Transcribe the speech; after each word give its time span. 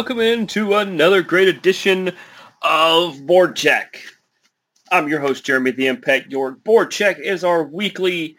Welcome 0.00 0.18
into 0.18 0.76
another 0.76 1.22
great 1.22 1.46
edition 1.46 2.10
of 2.62 3.26
Board 3.26 3.54
Check. 3.54 4.02
I'm 4.90 5.08
your 5.08 5.20
host, 5.20 5.44
Jeremy 5.44 5.72
the 5.72 5.88
Impact 5.88 6.32
York. 6.32 6.64
Board 6.64 6.90
Check 6.90 7.18
is 7.18 7.44
our 7.44 7.64
weekly 7.64 8.38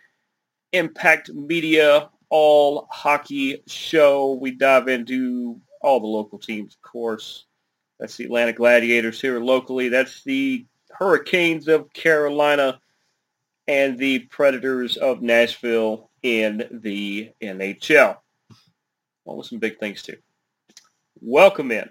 Impact 0.73 1.29
Media 1.29 2.09
all 2.31 2.87
hockey 2.89 3.61
show. 3.67 4.33
We 4.41 4.49
dive 4.49 4.87
into 4.87 5.61
all 5.81 5.99
the 5.99 6.07
local 6.07 6.39
teams, 6.39 6.73
of 6.73 6.81
course. 6.81 7.45
That's 7.99 8.17
the 8.17 8.23
Atlanta 8.23 8.53
Gladiators 8.53 9.21
here 9.21 9.39
locally. 9.39 9.87
That's 9.87 10.23
the 10.23 10.65
Hurricanes 10.89 11.67
of 11.67 11.93
Carolina 11.93 12.81
and 13.67 13.99
the 13.99 14.17
Predators 14.17 14.97
of 14.97 15.21
Nashville 15.21 16.09
in 16.23 16.67
the 16.71 17.29
NHL. 17.39 18.17
Well, 19.25 19.37
with 19.37 19.45
some 19.45 19.59
big 19.59 19.77
things 19.77 20.01
too. 20.01 20.17
Welcome 21.21 21.71
in. 21.71 21.87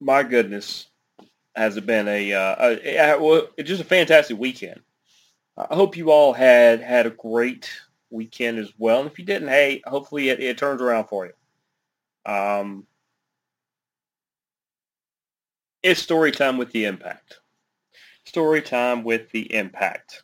My 0.00 0.22
goodness, 0.22 0.86
has 1.56 1.76
it 1.76 1.84
been 1.84 2.06
a, 2.06 2.32
uh, 2.32 2.56
a, 2.60 2.96
a 2.96 3.20
well, 3.20 3.48
it's 3.56 3.68
just 3.68 3.82
a 3.82 3.84
fantastic 3.84 4.38
weekend. 4.38 4.80
I 5.56 5.74
hope 5.74 5.96
you 5.96 6.12
all 6.12 6.32
had 6.32 6.80
had 6.80 7.06
a 7.06 7.10
great 7.10 7.68
weekend 8.10 8.58
as 8.58 8.72
well. 8.78 9.00
And 9.00 9.10
if 9.10 9.18
you 9.18 9.24
didn't, 9.24 9.48
hey, 9.48 9.82
hopefully 9.84 10.28
it, 10.28 10.38
it 10.38 10.56
turns 10.56 10.80
around 10.80 11.06
for 11.06 11.26
you. 11.26 12.32
Um, 12.32 12.86
it's 15.82 16.00
story 16.00 16.30
time 16.30 16.56
with 16.56 16.70
the 16.70 16.84
impact. 16.84 17.40
Story 18.26 18.62
time 18.62 19.02
with 19.02 19.30
the 19.32 19.52
impact. 19.52 20.22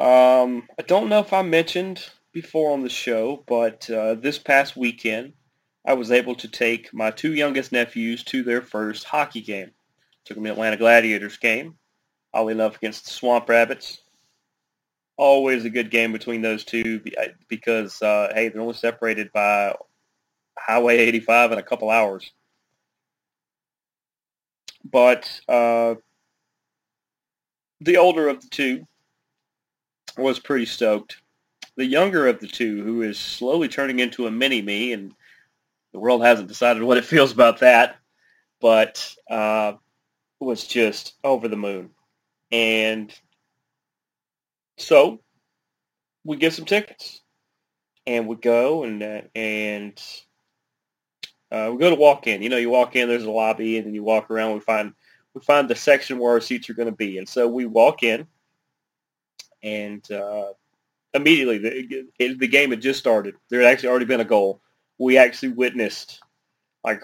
Um, 0.00 0.66
I 0.78 0.82
don't 0.86 1.10
know 1.10 1.18
if 1.20 1.34
I 1.34 1.42
mentioned 1.42 2.02
before 2.32 2.72
on 2.72 2.82
the 2.82 2.88
show, 2.88 3.44
but 3.46 3.88
uh, 3.90 4.14
this 4.14 4.38
past 4.38 4.74
weekend, 4.74 5.34
I 5.86 5.92
was 5.92 6.10
able 6.10 6.34
to 6.36 6.48
take 6.48 6.94
my 6.94 7.10
two 7.10 7.34
youngest 7.34 7.70
nephews 7.70 8.24
to 8.24 8.42
their 8.42 8.62
first 8.62 9.04
hockey 9.04 9.42
game. 9.42 9.72
Took 10.24 10.36
them 10.36 10.44
to 10.44 10.52
Atlanta 10.52 10.78
Gladiators 10.78 11.36
game, 11.36 11.76
oddly 12.32 12.52
enough 12.54 12.76
against 12.76 13.04
the 13.04 13.10
Swamp 13.10 13.46
Rabbits. 13.46 14.00
Always 15.18 15.66
a 15.66 15.70
good 15.70 15.90
game 15.90 16.12
between 16.12 16.40
those 16.40 16.64
two 16.64 17.02
because, 17.48 18.00
uh, 18.00 18.32
hey, 18.34 18.48
they're 18.48 18.62
only 18.62 18.72
separated 18.72 19.30
by 19.32 19.74
Highway 20.58 20.96
85 20.96 21.52
in 21.52 21.58
a 21.58 21.62
couple 21.62 21.90
hours. 21.90 22.30
But 24.82 25.40
uh, 25.46 25.96
the 27.82 27.98
older 27.98 28.28
of 28.28 28.40
the 28.40 28.48
two, 28.48 28.86
was 30.16 30.38
pretty 30.38 30.66
stoked. 30.66 31.18
The 31.76 31.86
younger 31.86 32.26
of 32.26 32.40
the 32.40 32.46
two, 32.46 32.82
who 32.82 33.02
is 33.02 33.18
slowly 33.18 33.68
turning 33.68 34.00
into 34.00 34.26
a 34.26 34.30
mini-me, 34.30 34.92
and 34.92 35.14
the 35.92 35.98
world 35.98 36.22
hasn't 36.22 36.48
decided 36.48 36.82
what 36.82 36.98
it 36.98 37.04
feels 37.04 37.32
about 37.32 37.60
that, 37.60 37.96
but 38.60 39.14
uh, 39.30 39.74
was 40.40 40.66
just 40.66 41.14
over 41.24 41.48
the 41.48 41.56
moon. 41.56 41.90
And 42.52 43.14
so 44.76 45.20
we 46.24 46.36
get 46.36 46.52
some 46.52 46.64
tickets, 46.64 47.20
and 48.06 48.26
we 48.26 48.36
go 48.36 48.84
and 48.84 49.02
uh, 49.02 49.20
and 49.34 50.00
uh, 51.52 51.70
we 51.72 51.78
go 51.78 51.90
to 51.90 51.96
walk 51.96 52.26
in. 52.26 52.42
You 52.42 52.48
know, 52.48 52.56
you 52.56 52.70
walk 52.70 52.96
in, 52.96 53.08
there's 53.08 53.24
a 53.24 53.30
lobby, 53.30 53.76
and 53.76 53.86
then 53.86 53.94
you 53.94 54.02
walk 54.02 54.30
around. 54.30 54.54
We 54.54 54.60
find 54.60 54.92
we 55.34 55.40
find 55.42 55.68
the 55.68 55.76
section 55.76 56.18
where 56.18 56.32
our 56.32 56.40
seats 56.40 56.68
are 56.68 56.74
going 56.74 56.90
to 56.90 56.96
be, 56.96 57.18
and 57.18 57.28
so 57.28 57.46
we 57.46 57.66
walk 57.66 58.02
in 58.02 58.26
and 59.62 60.10
uh, 60.10 60.52
immediately 61.14 61.58
the, 61.58 62.04
it, 62.18 62.38
the 62.38 62.48
game 62.48 62.70
had 62.70 62.82
just 62.82 62.98
started. 62.98 63.34
There 63.48 63.60
had 63.60 63.72
actually 63.72 63.90
already 63.90 64.06
been 64.06 64.20
a 64.20 64.24
goal. 64.24 64.60
We 64.98 65.18
actually 65.18 65.50
witnessed 65.50 66.20
like 66.84 67.02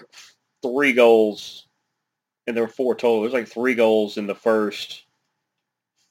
three 0.61 0.93
goals, 0.93 1.67
and 2.45 2.55
there 2.55 2.63
were 2.63 2.69
four 2.69 2.95
total. 2.95 3.21
There's 3.21 3.33
like 3.33 3.47
three 3.47 3.75
goals 3.75 4.17
in 4.17 4.27
the 4.27 4.35
first 4.35 5.05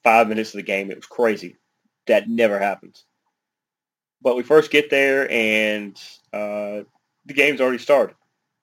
five 0.02 0.28
minutes 0.28 0.50
of 0.50 0.58
the 0.58 0.62
game. 0.62 0.90
It 0.90 0.96
was 0.96 1.06
crazy. 1.06 1.56
That 2.06 2.28
never 2.28 2.58
happens. 2.58 3.04
But 4.22 4.36
we 4.36 4.42
first 4.42 4.70
get 4.70 4.90
there, 4.90 5.30
and 5.30 5.96
uh, 6.32 6.82
the 7.26 7.34
game's 7.34 7.60
already 7.60 7.78
started, 7.78 8.16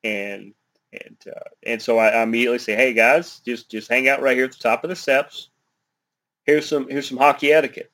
and 0.04 0.54
and 0.92 1.18
uh, 1.28 1.50
and 1.64 1.82
so 1.82 1.98
I, 1.98 2.10
I 2.10 2.24
immediately 2.24 2.60
say, 2.60 2.76
"Hey 2.76 2.94
guys, 2.94 3.40
just 3.46 3.70
just 3.70 3.90
hang 3.90 4.08
out 4.08 4.22
right 4.22 4.36
here 4.36 4.46
at 4.46 4.52
the 4.52 4.58
top 4.58 4.84
of 4.84 4.90
the 4.90 4.96
steps." 4.96 5.50
Here's 6.44 6.68
some 6.68 6.88
here's 6.90 7.08
some 7.08 7.18
hockey 7.18 7.52
etiquette. 7.52 7.92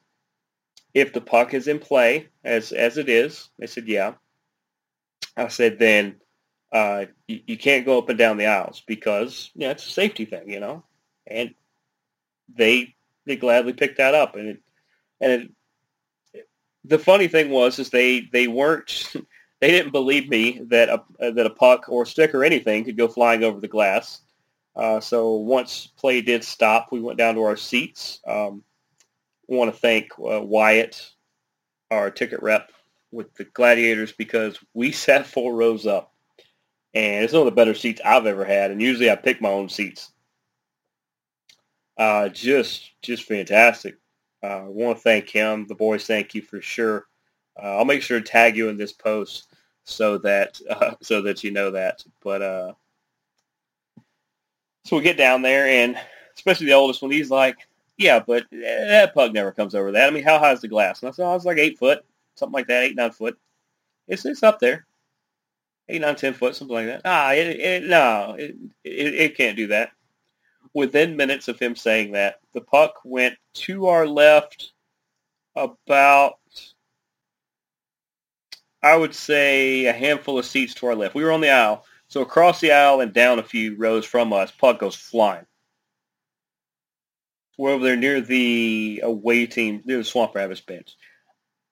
If 0.94 1.14
the 1.14 1.22
puck 1.22 1.54
is 1.54 1.68
in 1.68 1.80
play, 1.80 2.28
as 2.44 2.72
as 2.72 2.98
it 2.98 3.10
is, 3.10 3.50
they 3.58 3.68
said, 3.68 3.88
yeah. 3.88 4.14
I 5.38 5.48
said, 5.48 5.80
then 5.80 6.16
uh, 6.72 7.06
you, 7.28 7.42
you 7.48 7.58
can't 7.58 7.86
go 7.86 7.98
up 7.98 8.10
and 8.10 8.18
down 8.18 8.38
the 8.38 8.48
aisles 8.48 8.84
because 8.86 9.52
yeah, 9.56 9.72
it's 9.72 9.86
a 9.86 9.92
safety 9.92 10.26
thing, 10.26 10.50
you 10.50 10.60
know. 10.60 10.84
And 11.28 11.54
they 12.54 12.96
they 13.26 13.36
gladly 13.36 13.74
picked 13.74 13.98
that 13.98 14.16
up, 14.16 14.36
and 14.36 14.50
it, 14.50 14.60
and 15.22 15.32
it, 16.34 16.48
the 16.86 17.00
funny 17.00 17.28
thing 17.28 17.50
was 17.50 17.80
is 17.80 17.90
they 17.90 18.22
they 18.32 18.48
weren't 18.48 19.14
they 19.62 19.72
didn't 19.72 19.92
believe 19.92 20.30
me 20.30 20.62
that 20.70 20.90
a 20.90 21.32
that 21.32 21.46
a 21.46 21.52
puck 21.52 21.86
or 21.90 22.04
a 22.04 22.08
stick 22.08 22.34
or 22.34 22.44
anything 22.44 22.84
could 22.84 22.98
go 22.98 23.08
flying 23.08 23.44
over 23.44 23.60
the 23.60 23.68
glass. 23.68 24.22
Uh, 24.80 25.02
so 25.02 25.34
once 25.34 25.88
play 25.98 26.22
did 26.22 26.42
stop, 26.42 26.88
we 26.90 27.02
went 27.02 27.18
down 27.18 27.36
to 27.36 27.44
our 27.44 27.58
seats. 27.58 28.22
Um, 28.26 28.64
want 29.46 29.74
to 29.74 29.78
thank 29.78 30.14
uh, 30.18 30.42
Wyatt, 30.42 31.12
our 31.92 32.10
ticket 32.10 32.42
rep 32.42 32.72
with 33.12 33.34
the 33.36 33.44
Gladiators, 33.44 34.14
because 34.14 34.58
we 34.74 34.92
sat 34.94 35.28
four 35.28 35.54
rows 35.54 35.86
up. 35.86 36.14
And 36.94 37.26
it's 37.26 37.34
one 37.34 37.42
of 37.42 37.46
the 37.46 37.52
better 37.52 37.74
seats 37.74 38.00
I've 38.06 38.26
ever 38.26 38.46
had. 38.46 38.72
And 38.72 38.82
usually 38.82 39.12
I 39.12 39.18
pick 39.18 39.42
my 39.42 39.50
own 39.50 39.68
seats. 39.68 40.14
Uh, 41.98 42.30
just, 42.30 42.90
just 43.02 43.24
fantastic. 43.24 43.98
Uh, 44.42 44.48
I 44.48 44.68
want 44.68 44.98
to 44.98 45.04
thank 45.04 45.30
him. 45.30 45.68
The 45.68 45.76
boys, 45.76 46.08
thank 46.08 46.34
you 46.34 46.42
for 46.42 46.62
sure. 46.62 47.06
Uh, 47.62 47.78
I'll 47.78 47.86
make 47.86 48.02
sure 48.02 48.22
to 48.22 48.26
tag 48.26 48.56
you 48.56 48.70
in 48.70 48.78
this 48.78 48.94
post 48.94 49.54
so 49.84 50.18
that 50.20 50.62
so 51.02 51.22
that 51.24 51.44
you 51.44 51.52
know 51.52 51.72
that. 51.72 52.02
But 52.24 52.78
so 54.84 54.98
we 54.98 55.04
get 55.04 55.18
down 55.18 55.42
there, 55.42 55.66
and 55.66 55.98
especially 56.36 56.68
the 56.68 56.74
oldest 56.74 57.02
one, 57.02 57.12
he's 57.12 57.32
like, 57.32 57.68
"Yeah, 57.98 58.20
but 58.20 58.46
that 58.52 59.14
pug 59.14 59.34
never 59.34 59.52
comes 59.52 59.76
over 59.76 59.92
that. 59.92 60.08
I 60.08 60.12
mean, 60.12 60.24
how 60.24 60.40
high 60.40 60.52
is 60.54 60.62
the 60.62 60.68
glass?" 60.68 61.02
And 61.02 61.10
I 61.10 61.12
said, 61.12 61.26
"Oh, 61.26 61.36
it's 61.36 61.46
like 61.46 61.58
eight 61.58 61.78
foot, 61.78 62.06
something 62.36 62.54
like 62.54 62.68
that, 62.68 62.84
eight 62.84 62.96
nine 62.96 63.12
foot. 63.12 63.38
It's 64.08 64.26
it's 64.26 64.44
up 64.44 64.60
there, 64.60 64.86
eight 65.90 66.02
nine 66.02 66.16
ten 66.16 66.34
foot, 66.34 66.56
something 66.56 66.76
like 66.76 66.88
that. 66.88 67.02
Ah, 67.06 67.34
it, 67.34 67.60
it, 67.60 67.84
no, 67.84 68.36
it, 68.38 68.56
it 68.84 69.14
it 69.16 69.38
can't 69.38 69.58
do 69.58 69.68
that." 69.68 69.92
Within 70.74 71.18
minutes 71.18 71.48
of 71.48 71.60
him 71.60 71.76
saying 71.76 72.12
that, 72.12 72.40
the 72.54 72.62
puck 72.62 73.00
went 73.04 73.36
to 73.54 73.88
our 73.88 74.08
left 74.08 74.74
about 75.56 76.40
I 78.82 78.96
would 78.96 79.14
say 79.14 79.86
a 79.86 79.94
handful 79.94 80.40
of 80.40 80.46
seats 80.46 80.74
to 80.76 80.88
our 80.88 80.96
left. 80.96 81.16
We 81.16 81.24
were 81.24 81.32
on 81.32 81.42
the 81.42 81.50
aisle. 81.50 81.86
So 82.10 82.22
across 82.22 82.60
the 82.60 82.72
aisle 82.72 83.02
and 83.02 83.14
down 83.14 83.40
a 83.40 83.44
few 83.44 83.76
rows 83.76 84.04
from 84.04 84.34
us, 84.34 84.52
puck 84.52 84.80
goes 84.80 84.96
flying. 84.96 85.46
We're 87.58 87.72
over 87.72 87.84
there 87.84 87.96
near 87.96 88.20
the 88.20 89.02
away 89.04 89.46
team, 89.46 89.82
near 89.86 89.98
the 89.98 90.04
Swamp 90.04 90.34
Rabbits 90.34 90.62
bench. 90.62 90.96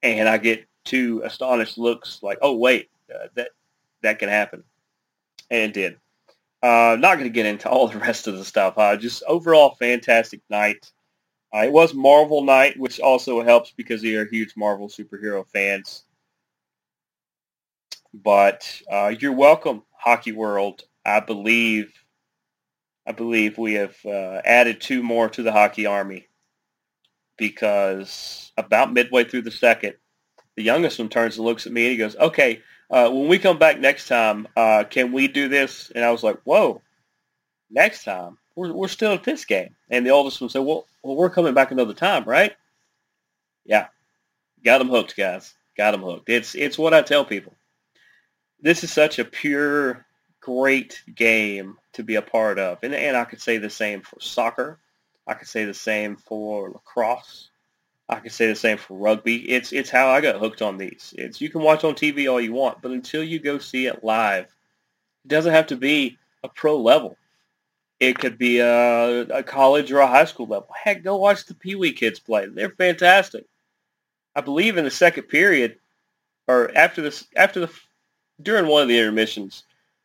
And 0.04 0.30
I 0.30 0.38
get 0.38 0.68
two 0.86 1.22
astonished 1.24 1.78
looks 1.78 2.22
like, 2.22 2.38
oh, 2.42 2.56
wait, 2.56 2.89
uh, 3.13 3.28
that 3.36 3.50
that 4.04 4.19
can 4.19 4.30
happen. 4.30 4.63
And 5.50 5.72
it 5.72 5.74
did. 5.74 5.98
Uh, 6.62 6.98
not 7.00 7.16
going 7.16 7.24
to 7.24 7.34
get 7.34 7.45
into 7.45 7.69
all 7.69 7.88
the 7.88 7.98
rest 7.98 8.28
of 8.28 8.38
the 8.38 8.45
stuff. 8.45 8.78
Uh, 8.78 8.95
just 8.95 9.24
overall 9.28 9.75
fantastic 9.75 10.42
night. 10.50 10.92
Uh, 11.56 11.60
it 11.60 11.72
was 11.72 11.94
Marvel 11.94 12.44
night, 12.44 12.78
which 12.78 13.00
also 13.00 13.42
helps 13.42 13.72
because 13.72 14.04
we 14.04 14.16
are 14.16 14.25
huge 14.25 14.54
Marvel 14.56 14.89
superhero 14.89 15.48
fans. 15.48 16.04
But 18.13 18.81
uh, 18.92 19.13
you're 19.19 19.31
welcome, 19.31 19.84
Hockey 20.00 20.32
World. 20.32 20.84
I 21.06 21.20
believe, 21.20 21.92
I 23.06 23.12
believe 23.14 23.58
we 23.58 23.74
have 23.76 23.96
uh, 24.06 24.42
added 24.46 24.82
two 24.82 25.02
more 25.04 25.30
to 25.30 25.44
the 25.44 25.52
hockey 25.52 25.86
army 25.86 26.28
because 27.38 28.52
about 28.58 28.92
midway 28.94 29.24
through 29.24 29.44
the 29.44 29.52
second, 29.52 29.96
the 30.56 30.64
youngest 30.64 31.00
one 31.00 31.10
turns 31.10 31.38
and 31.38 31.46
looks 31.46 31.66
at 31.66 31.72
me 31.72 31.84
and 31.86 31.92
he 31.92 31.98
goes, 31.98 32.16
"Okay, 32.16 32.62
uh, 32.90 33.10
when 33.10 33.28
we 33.28 33.40
come 33.40 33.58
back 33.60 33.80
next 33.80 34.08
time, 34.08 34.48
uh, 34.58 34.84
can 34.90 35.12
we 35.12 35.28
do 35.28 35.48
this?" 35.48 35.92
And 35.92 36.04
I 36.04 36.12
was 36.12 36.24
like, 36.24 36.40
"Whoa, 36.44 36.82
next 37.70 38.04
time? 38.04 38.38
We're 38.56 38.74
we're 38.74 38.88
still 38.88 39.14
at 39.14 39.24
this 39.24 39.46
game." 39.46 39.76
And 39.90 40.06
the 40.06 40.10
oldest 40.12 40.42
one 40.42 40.50
said, 40.50 40.60
"Well, 40.66 40.86
well, 41.04 41.16
we're 41.16 41.30
coming 41.30 41.54
back 41.54 41.72
another 41.72 41.94
time, 41.94 42.26
right?" 42.26 42.56
Yeah, 43.66 43.88
got 44.64 44.80
them 44.80 44.90
hooked, 44.90 45.16
guys. 45.16 45.54
Got 45.78 45.92
them 45.92 46.02
hooked. 46.02 46.30
It's 46.30 46.56
it's 46.56 46.78
what 46.78 46.94
I 46.94 47.02
tell 47.04 47.24
people. 47.24 47.54
This 48.62 48.83
is 48.83 48.92
such 48.92 49.19
a 49.19 49.25
pure, 49.25 50.06
great 50.39 51.04
game 51.15 51.77
to 51.94 52.04
be 52.04 52.15
a 52.15 52.21
part 52.21 52.57
of, 52.59 52.80
and 52.83 52.94
and 52.94 53.15
I 53.15 53.25
could 53.25 53.42
say 53.42 53.57
the 53.57 53.69
same 53.69 54.01
for 54.01 54.19
soccer. 54.19 54.80
I 55.27 55.33
could 55.33 55.48
say 55.48 55.65
the 55.65 55.74
same 55.74 56.15
for 56.15 56.69
lacrosse. 56.69 57.50
I 58.09 58.19
could 58.19 58.31
say 58.31 58.48
the 58.48 58.56
same 58.56 58.77
for 58.77 58.98
rugby. 58.98 59.50
It's 59.50 59.74
it's 59.74 59.89
how 59.89 60.09
I 60.09 60.21
got 60.21 60.39
hooked 60.39 60.62
on 60.62 60.77
these. 60.77 61.13
It's 61.18 61.42
you 61.42 61.50
can 61.50 61.62
watch 61.62 61.83
on 61.83 61.94
TV 61.94 62.31
all 62.31 62.39
you 62.39 62.54
want, 62.54 62.81
but 62.81 62.92
until 62.92 63.24
you 63.24 63.39
go 63.39 63.57
see 63.57 63.88
it 63.88 64.04
live, 64.04 64.45
it 65.25 65.27
doesn't 65.27 65.53
have 65.53 65.68
to 65.68 65.75
be 65.75 66.18
a 66.44 66.50
pro 66.50 66.77
level. 66.77 67.18
It 68.00 68.18
could 68.19 68.38
be 68.38 68.60
a, 68.60 69.21
a 69.21 69.44
college 69.44 69.92
or 69.92 70.00
a 70.00 70.07
high 70.07 70.25
school 70.25 70.48
level. 70.48 70.69
Heck, 70.74 71.03
go 71.03 71.18
watch 71.18 71.45
the 71.45 71.56
Pee 71.56 71.75
Wee 71.75 71.92
kids 71.92 72.19
play. 72.19 72.45
They're 72.48 72.69
fantastic. 72.69 73.45
I 74.36 74.42
believe 74.42 74.77
in 74.77 74.86
the 74.86 74.92
second 74.92 75.24
period, 75.24 75.77
or 76.48 76.71
after 76.75 77.01
this, 77.01 77.25
after 77.36 77.60
the 77.60 77.71
during 78.42 78.68
one 78.68 78.81
of 78.81 78.88
the 78.88 78.98
intermissions, 78.98 79.63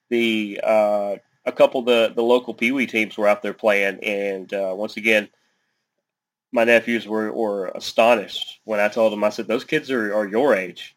the 0.08 0.60
uh, 0.62 1.16
a 1.44 1.52
couple 1.52 1.80
of 1.80 1.86
the 1.86 2.12
the 2.14 2.22
local 2.22 2.54
Pee 2.54 2.72
Wee 2.72 2.86
teams 2.86 3.16
were 3.16 3.28
out 3.28 3.42
there 3.42 3.54
playing, 3.54 3.98
and 4.02 4.52
uh, 4.52 4.72
once 4.76 4.96
again 4.96 5.28
my 6.52 6.64
nephews 6.64 7.08
were, 7.08 7.32
were 7.32 7.68
astonished 7.68 8.60
when 8.64 8.78
I 8.78 8.88
told 8.88 9.12
them, 9.12 9.24
I 9.24 9.30
said, 9.30 9.48
those 9.48 9.64
kids 9.64 9.90
are, 9.90 10.14
are 10.14 10.28
your 10.28 10.54
age. 10.54 10.94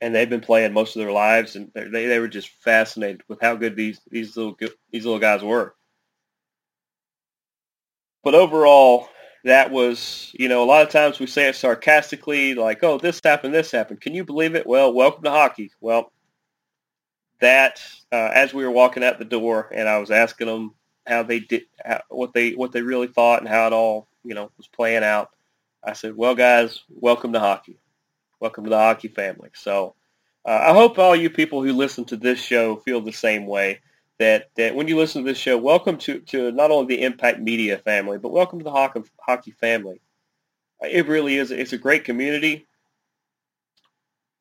And 0.00 0.14
they've 0.14 0.30
been 0.30 0.42
playing 0.42 0.74
most 0.74 0.94
of 0.94 1.00
their 1.00 1.10
lives, 1.10 1.56
and 1.56 1.72
they, 1.74 2.06
they 2.06 2.18
were 2.20 2.28
just 2.28 2.50
fascinated 2.60 3.22
with 3.26 3.40
how 3.40 3.56
good 3.56 3.74
these, 3.74 4.00
these, 4.10 4.36
little, 4.36 4.56
these 4.92 5.04
little 5.04 5.18
guys 5.18 5.42
were. 5.42 5.74
But 8.22 8.34
overall, 8.34 9.08
that 9.44 9.70
was, 9.70 10.30
you 10.38 10.48
know, 10.48 10.62
a 10.62 10.66
lot 10.66 10.82
of 10.82 10.90
times 10.90 11.18
we 11.18 11.26
say 11.26 11.48
it 11.48 11.56
sarcastically, 11.56 12.54
like, 12.54 12.82
oh, 12.82 12.98
this 12.98 13.20
happened, 13.22 13.54
this 13.54 13.70
happened. 13.70 14.00
Can 14.00 14.14
you 14.14 14.24
believe 14.24 14.54
it? 14.54 14.66
Well, 14.66 14.92
welcome 14.92 15.24
to 15.24 15.30
hockey. 15.30 15.70
Well, 15.80 16.12
that, 17.40 17.82
uh, 18.12 18.30
as 18.34 18.52
we 18.52 18.64
were 18.64 18.70
walking 18.70 19.04
out 19.04 19.18
the 19.18 19.24
door 19.24 19.70
and 19.72 19.88
I 19.88 19.98
was 19.98 20.10
asking 20.10 20.48
them 20.48 20.74
how 21.06 21.22
they 21.22 21.40
did, 21.40 21.62
how, 21.84 22.02
what 22.08 22.32
they, 22.34 22.52
what 22.52 22.72
they 22.72 22.82
really 22.82 23.06
thought 23.06 23.40
and 23.40 23.48
how 23.48 23.66
it 23.66 23.72
all 23.72 24.08
you 24.28 24.34
know, 24.34 24.50
was 24.58 24.68
playing 24.68 25.04
out. 25.04 25.30
I 25.82 25.94
said, 25.94 26.16
well, 26.16 26.34
guys, 26.34 26.82
welcome 26.88 27.32
to 27.32 27.40
hockey. 27.40 27.78
Welcome 28.40 28.64
to 28.64 28.70
the 28.70 28.76
hockey 28.76 29.08
family. 29.08 29.50
So 29.54 29.94
uh, 30.44 30.66
I 30.68 30.72
hope 30.74 30.98
all 30.98 31.16
you 31.16 31.30
people 31.30 31.62
who 31.62 31.72
listen 31.72 32.04
to 32.06 32.16
this 32.16 32.38
show 32.38 32.76
feel 32.76 33.00
the 33.00 33.12
same 33.12 33.46
way. 33.46 33.80
That, 34.18 34.50
that 34.56 34.74
when 34.74 34.88
you 34.88 34.96
listen 34.96 35.22
to 35.22 35.30
this 35.30 35.38
show, 35.38 35.56
welcome 35.56 35.96
to, 35.98 36.18
to 36.20 36.50
not 36.50 36.72
only 36.72 36.96
the 36.96 37.02
Impact 37.02 37.38
Media 37.38 37.78
family, 37.78 38.18
but 38.18 38.32
welcome 38.32 38.58
to 38.58 38.64
the 38.64 38.72
hockey, 38.72 39.02
hockey 39.20 39.52
family. 39.52 40.00
It 40.80 41.06
really 41.06 41.36
is. 41.36 41.50
It's 41.52 41.72
a 41.72 41.78
great 41.78 42.04
community. 42.04 42.66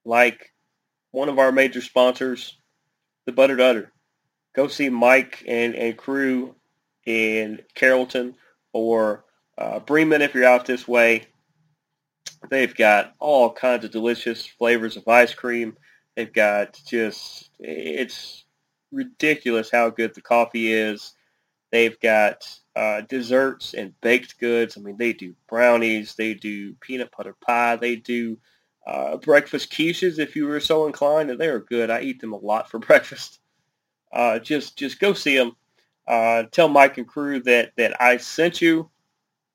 Like 0.04 0.52
one 1.12 1.30
of 1.30 1.38
our 1.38 1.52
major 1.52 1.82
sponsors, 1.82 2.58
the 3.26 3.32
Butter'd 3.32 3.62
Udder. 3.62 3.92
Go 4.56 4.68
see 4.68 4.90
Mike 4.90 5.44
and, 5.48 5.76
and 5.76 5.96
crew 5.96 6.56
in 7.06 7.60
Carrollton 7.76 8.36
or 8.74 9.26
uh, 9.58 9.80
Bremen, 9.80 10.22
if 10.22 10.36
you're 10.36 10.46
out 10.46 10.66
this 10.66 10.88
way, 10.88 11.26
they've 12.50 12.76
got 12.76 13.14
all 13.20 13.52
kinds 13.52 13.86
of 13.86 13.92
delicious 13.92 14.46
flavors 14.46 14.98
of 14.98 15.08
ice 15.08 15.34
cream. 15.34 15.78
They've 16.16 16.32
got 16.32 16.80
just, 16.86 17.50
it's 17.60 18.44
ridiculous 18.92 19.70
how 19.72 19.90
good 19.90 20.14
the 20.16 20.22
coffee 20.22 20.72
is. 20.72 21.14
They've 21.72 22.00
got 22.00 22.48
uh, 22.76 23.02
desserts 23.02 23.74
and 23.74 24.00
baked 24.02 24.40
goods. 24.40 24.78
I 24.78 24.82
mean, 24.82 24.98
they 24.98 25.14
do 25.14 25.34
brownies. 25.50 26.16
They 26.16 26.34
do 26.34 26.74
peanut 26.76 27.12
butter 27.16 27.36
pie. 27.46 27.76
They 27.76 27.98
do 27.98 28.38
uh, 28.86 29.18
breakfast 29.18 29.72
quiches 29.72 30.18
if 30.18 30.36
you 30.36 30.48
were 30.48 30.62
so 30.62 30.86
inclined, 30.88 31.30
and 31.30 31.40
they 31.40 31.48
are 31.48 31.60
good. 31.60 31.90
I 31.90 32.02
eat 32.02 32.22
them 32.22 32.34
a 32.34 32.38
lot 32.38 32.70
for 32.70 32.80
breakfast. 32.80 33.40
Uh, 34.14 34.40
just 34.40 34.78
just 34.78 35.00
go 35.00 35.14
see 35.14 35.36
them. 35.36 35.56
Uh, 36.08 36.44
tell 36.52 36.70
Mike 36.70 36.98
and 36.98 37.08
crew 37.08 37.42
that 37.44 37.74
that 37.78 38.02
I 38.02 38.18
sent 38.18 38.62
you. 38.62 38.90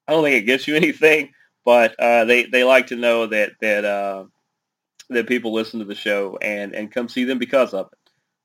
I 0.06 0.12
don't 0.12 0.24
think 0.24 0.36
it 0.36 0.46
gets 0.46 0.68
you 0.68 0.76
anything, 0.76 1.32
but 1.64 1.98
uh, 1.98 2.26
they 2.26 2.44
they 2.44 2.64
like 2.64 2.88
to 2.88 2.96
know 2.96 3.26
that 3.26 3.52
that 3.62 3.84
uh, 3.86 4.24
that 5.08 5.26
people 5.28 5.52
listen 5.52 5.80
to 5.80 5.86
the 5.86 5.94
show 5.94 6.38
and 6.42 6.74
and 6.74 6.92
come 6.92 7.08
see 7.08 7.24
them 7.24 7.38
because 7.38 7.72
of 7.72 7.88
it. 7.92 8.01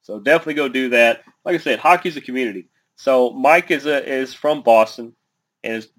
So 0.07 0.21
definitely 0.21 0.54
go 0.54 0.69
do 0.69 0.89
that. 0.92 1.24
Like 1.44 1.56
I 1.56 1.57
said, 1.57 1.80
hockey's 1.80 2.15
a 2.15 2.21
community. 2.21 2.69
So 2.95 3.31
Mike 3.31 3.71
is 3.71 3.86
a, 3.86 4.09
is 4.09 4.33
from 4.33 4.63
Boston, 4.63 5.13
and 5.65 5.74
his, 5.74 5.89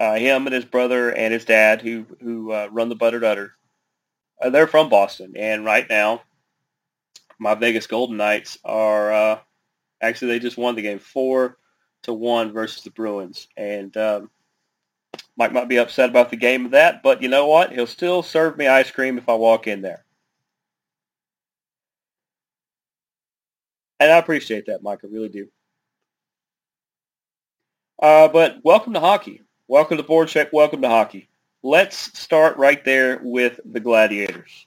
uh, 0.00 0.16
him 0.16 0.48
and 0.48 0.54
his 0.54 0.64
brother 0.64 1.10
and 1.10 1.32
his 1.32 1.44
dad 1.44 1.80
who 1.80 2.04
who 2.20 2.50
uh, 2.50 2.68
run 2.72 2.88
the 2.88 2.96
Butter'd 2.96 3.22
Udder, 3.22 3.52
uh, 4.42 4.50
they're 4.50 4.66
from 4.66 4.88
Boston. 4.88 5.34
And 5.36 5.64
right 5.64 5.88
now, 5.88 6.22
my 7.38 7.54
Vegas 7.54 7.86
Golden 7.86 8.16
Knights 8.16 8.58
are 8.64 9.12
uh, 9.12 9.38
actually 10.00 10.32
they 10.32 10.40
just 10.40 10.58
won 10.58 10.74
the 10.74 10.82
game 10.82 10.98
four 10.98 11.58
to 12.02 12.12
one 12.12 12.52
versus 12.52 12.82
the 12.82 12.90
Bruins, 12.90 13.46
and 13.56 13.96
um, 13.96 14.30
Mike 15.36 15.52
might 15.52 15.68
be 15.68 15.78
upset 15.78 16.10
about 16.10 16.30
the 16.30 16.36
game 16.36 16.64
of 16.64 16.72
that, 16.72 17.04
but 17.04 17.22
you 17.22 17.28
know 17.28 17.46
what? 17.46 17.70
He'll 17.70 17.86
still 17.86 18.24
serve 18.24 18.58
me 18.58 18.66
ice 18.66 18.90
cream 18.90 19.16
if 19.16 19.28
I 19.28 19.34
walk 19.34 19.68
in 19.68 19.80
there. 19.80 20.04
And 24.00 24.12
I 24.12 24.18
appreciate 24.18 24.66
that, 24.66 24.82
Mike. 24.82 25.00
I 25.02 25.08
really 25.08 25.28
do. 25.28 25.48
Uh, 28.00 28.28
but 28.28 28.58
welcome 28.62 28.92
to 28.92 29.00
hockey. 29.00 29.42
Welcome 29.66 29.96
to 29.96 30.04
Board 30.04 30.28
Check. 30.28 30.52
Welcome 30.52 30.82
to 30.82 30.88
hockey. 30.88 31.28
Let's 31.64 32.16
start 32.16 32.56
right 32.56 32.84
there 32.84 33.20
with 33.22 33.58
the 33.64 33.80
Gladiators. 33.80 34.66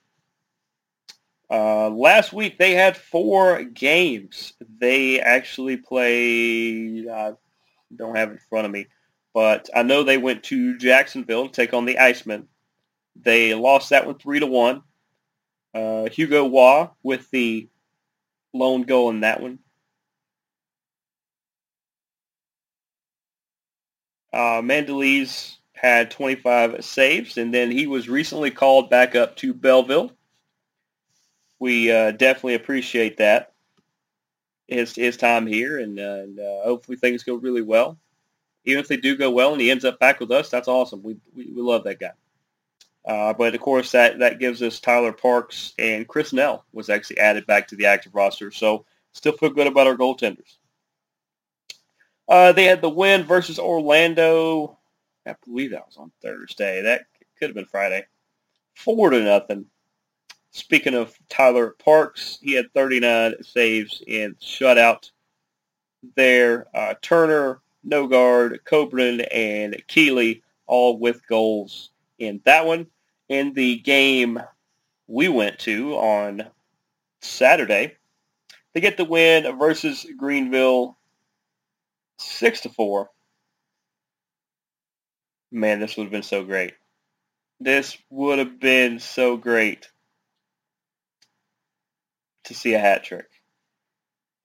Uh, 1.50 1.90
last 1.90 2.34
week 2.34 2.58
they 2.58 2.74
had 2.74 2.98
four 2.98 3.64
games. 3.64 4.54
They 4.80 5.22
actually 5.22 5.78
played. 5.78 7.08
I 7.08 7.34
don't 7.96 8.16
have 8.16 8.30
it 8.30 8.34
in 8.34 8.40
front 8.50 8.66
of 8.66 8.72
me. 8.72 8.88
But 9.34 9.70
I 9.74 9.84
know 9.84 10.04
they 10.04 10.18
went 10.18 10.44
to 10.44 10.78
Jacksonville 10.78 11.48
to 11.48 11.54
take 11.54 11.74
on 11.74 11.86
the 11.86 11.96
Icemen. 11.96 12.48
They 13.16 13.54
lost 13.54 13.92
that 13.92 14.06
one 14.06 14.18
three 14.18 14.42
to 14.42 14.46
one. 14.46 14.84
Uh, 15.74 16.10
Hugo 16.10 16.46
Waugh 16.46 16.90
with 17.02 17.30
the 17.32 17.70
lone 18.54 18.84
goal 18.84 19.10
in 19.10 19.22
that 19.22 19.42
one. 19.42 19.60
Uh, 24.34 24.62
had 25.74 26.12
25 26.12 26.84
saves, 26.86 27.38
and 27.38 27.54
then 27.54 27.72
he 27.72 27.88
was 27.88 28.08
recently 28.08 28.52
called 28.52 28.90
back 28.90 29.16
up 29.16 29.36
to 29.38 29.54
Belleville. 29.54 30.12
We 31.60 31.92
uh, 31.92 32.12
definitely 32.12 32.56
appreciate 32.56 33.18
that 33.18 33.54
his 34.68 34.96
his 34.96 35.18
time 35.18 35.48
here, 35.48 35.80
and, 35.80 36.00
uh, 36.00 36.04
and 36.24 36.40
uh, 36.40 36.64
hopefully 36.64 36.98
things 36.98 37.24
go 37.24 37.36
really 37.36 37.62
well 37.62 37.98
even 38.66 38.80
if 38.82 38.88
they 38.88 38.98
do 38.98 39.18
go 39.18 39.32
well 39.32 39.54
and 39.54 39.62
he 39.62 39.72
ends 39.72 39.86
up 39.86 40.00
back 40.00 40.20
with 40.20 40.32
us, 40.32 40.50
that's 40.50 40.68
awesome. 40.68 41.02
We 41.04 41.18
we, 41.36 41.52
we 41.54 41.62
love 41.62 41.84
that 41.86 42.00
guy. 42.00 42.12
Uh, 43.06 43.34
but 43.34 43.56
of 43.56 43.62
course, 43.62 43.92
that 43.92 44.20
that 44.20 44.40
gives 44.40 44.62
us 44.62 44.80
Tyler 44.80 45.12
Parks 45.12 45.74
and 45.80 46.08
Chris 46.08 46.34
Nell 46.34 46.66
was 46.72 46.90
actually 46.90 47.18
added 47.18 47.48
back 47.48 47.68
to 47.68 47.76
the 47.76 47.88
active 47.88 48.14
roster. 48.14 48.52
So 48.52 48.86
still 49.14 49.34
feel 49.34 49.50
good 49.50 49.68
about 49.68 49.88
our 49.88 49.98
goaltenders. 49.98 50.58
Uh, 52.28 52.52
they 52.52 52.66
had 52.66 52.82
the 52.82 52.90
win 52.90 53.24
versus 53.24 53.60
Orlando. 53.60 54.78
I 55.26 55.36
believe 55.46 55.72
that 55.72 55.86
was 55.86 55.98
on 55.98 56.12
Thursday. 56.22 56.84
That 56.84 57.06
could 57.38 57.50
have 57.50 57.56
been 57.56 57.66
Friday. 57.66 58.06
Four 58.76 59.10
to 59.10 59.22
nothing. 59.22 59.66
Speaking 60.52 60.94
of 60.94 61.18
Tyler 61.30 61.76
Parks, 61.84 62.38
he 62.42 62.54
had 62.54 62.74
39 62.74 63.36
saves 63.42 64.04
in 64.06 64.36
shutout 64.36 65.12
there. 66.16 66.68
Uh, 66.74 66.94
Turner 67.02 67.62
Nogard, 67.88 68.60
Coburn, 68.66 69.22
and 69.22 69.82
Keeley 69.88 70.44
all 70.68 70.98
with 70.98 71.26
goals 71.28 71.90
in 72.22 72.40
that 72.46 72.66
one. 72.66 72.88
In 73.28 73.54
the 73.54 73.78
game 73.80 74.40
we 75.08 75.28
went 75.28 75.60
to 75.60 75.96
on 75.96 76.48
Saturday, 77.22 77.96
they 78.74 78.82
get 78.82 78.98
the 78.98 79.06
win 79.06 79.58
versus 79.58 80.06
Greenville 80.18 80.98
six 82.18 82.62
to 82.62 82.70
four. 82.70 83.10
Man, 85.52 85.80
this 85.80 85.98
would 85.98 86.04
have 86.04 86.12
been 86.12 86.24
so 86.24 86.44
great. 86.44 86.74
This 87.60 87.98
would 88.10 88.40
have 88.40 88.60
been 88.60 89.00
so 89.00 89.38
great 89.38 89.90
to 92.46 92.54
see 92.54 92.74
a 92.74 92.80
hat 92.80 93.04
trick. 93.04 93.30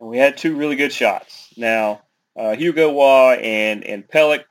And 0.01 0.09
we 0.09 0.19
had 0.19 0.37
two 0.37 0.57
really 0.57 0.77
good 0.77 0.93
shots. 0.93 1.53
Now, 1.57 2.03
uh, 2.39 2.55
Hugo 2.55 2.93
Waugh 2.93 3.33
and, 3.33 3.85
and 3.85 4.07
Pelech 4.07 4.45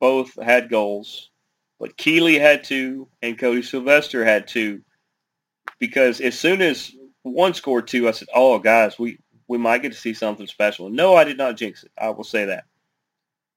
both 0.00 0.40
had 0.42 0.70
goals, 0.70 1.30
but 1.78 1.96
Keeley 1.96 2.38
had 2.38 2.64
two 2.64 3.08
and 3.22 3.38
Cody 3.38 3.62
Sylvester 3.62 4.24
had 4.24 4.48
two 4.48 4.82
because 5.78 6.20
as 6.20 6.38
soon 6.38 6.62
as 6.62 6.92
one 7.22 7.54
scored 7.54 7.86
two, 7.88 8.08
I 8.08 8.12
said, 8.12 8.28
oh, 8.34 8.58
guys, 8.58 8.98
we, 8.98 9.18
we 9.48 9.58
might 9.58 9.82
get 9.82 9.92
to 9.92 9.98
see 9.98 10.14
something 10.14 10.46
special. 10.46 10.88
No, 10.88 11.16
I 11.16 11.24
did 11.24 11.38
not 11.38 11.56
jinx 11.56 11.84
it. 11.84 11.92
I 11.98 12.10
will 12.10 12.24
say 12.24 12.46
that. 12.46 12.64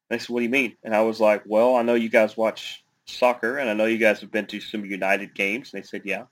They 0.10 0.18
said, 0.18 0.30
what 0.30 0.40
do 0.40 0.44
you 0.44 0.50
mean? 0.50 0.76
And 0.84 0.96
I 0.96 1.02
was 1.02 1.20
like, 1.20 1.44
well, 1.46 1.76
I 1.76 1.84
know 1.84 1.94
you 1.94 2.10
guys 2.10 2.36
watch 2.36 2.84
soccer, 3.06 3.58
and 3.58 3.70
I 3.70 3.74
know 3.74 3.86
you 3.86 3.98
guys 3.98 4.20
have 4.22 4.32
been 4.32 4.48
to 4.48 4.60
some 4.60 4.86
United 4.86 5.36
games. 5.36 5.72
And 5.72 5.82
they 5.82 5.86
said, 5.86 6.02
yeah. 6.04 6.24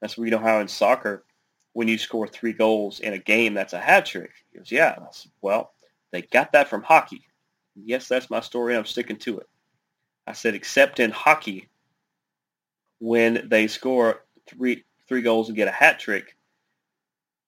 That's 0.00 0.16
where 0.16 0.26
you 0.26 0.30
know 0.30 0.38
how 0.38 0.60
in 0.60 0.68
soccer, 0.68 1.24
when 1.72 1.88
you 1.88 1.98
score 1.98 2.26
three 2.26 2.52
goals 2.52 3.00
in 3.00 3.12
a 3.12 3.18
game, 3.18 3.54
that's 3.54 3.72
a 3.72 3.80
hat 3.80 4.06
trick. 4.06 4.30
He 4.50 4.58
goes, 4.58 4.72
yeah. 4.72 4.94
I 4.98 5.06
said, 5.10 5.32
well, 5.42 5.72
they 6.10 6.22
got 6.22 6.52
that 6.52 6.68
from 6.68 6.82
hockey. 6.82 7.22
Yes, 7.74 8.08
that's 8.08 8.30
my 8.30 8.40
story. 8.40 8.74
And 8.74 8.78
I'm 8.78 8.86
sticking 8.86 9.16
to 9.18 9.38
it. 9.38 9.48
I 10.28 10.32
said, 10.32 10.54
except 10.54 11.00
in 11.00 11.10
hockey, 11.10 11.68
when 12.98 13.48
they 13.48 13.66
score 13.66 14.24
three 14.46 14.84
three 15.08 15.22
goals 15.22 15.48
and 15.48 15.56
get 15.56 15.68
a 15.68 15.72
hat 15.72 15.98
trick, 15.98 16.36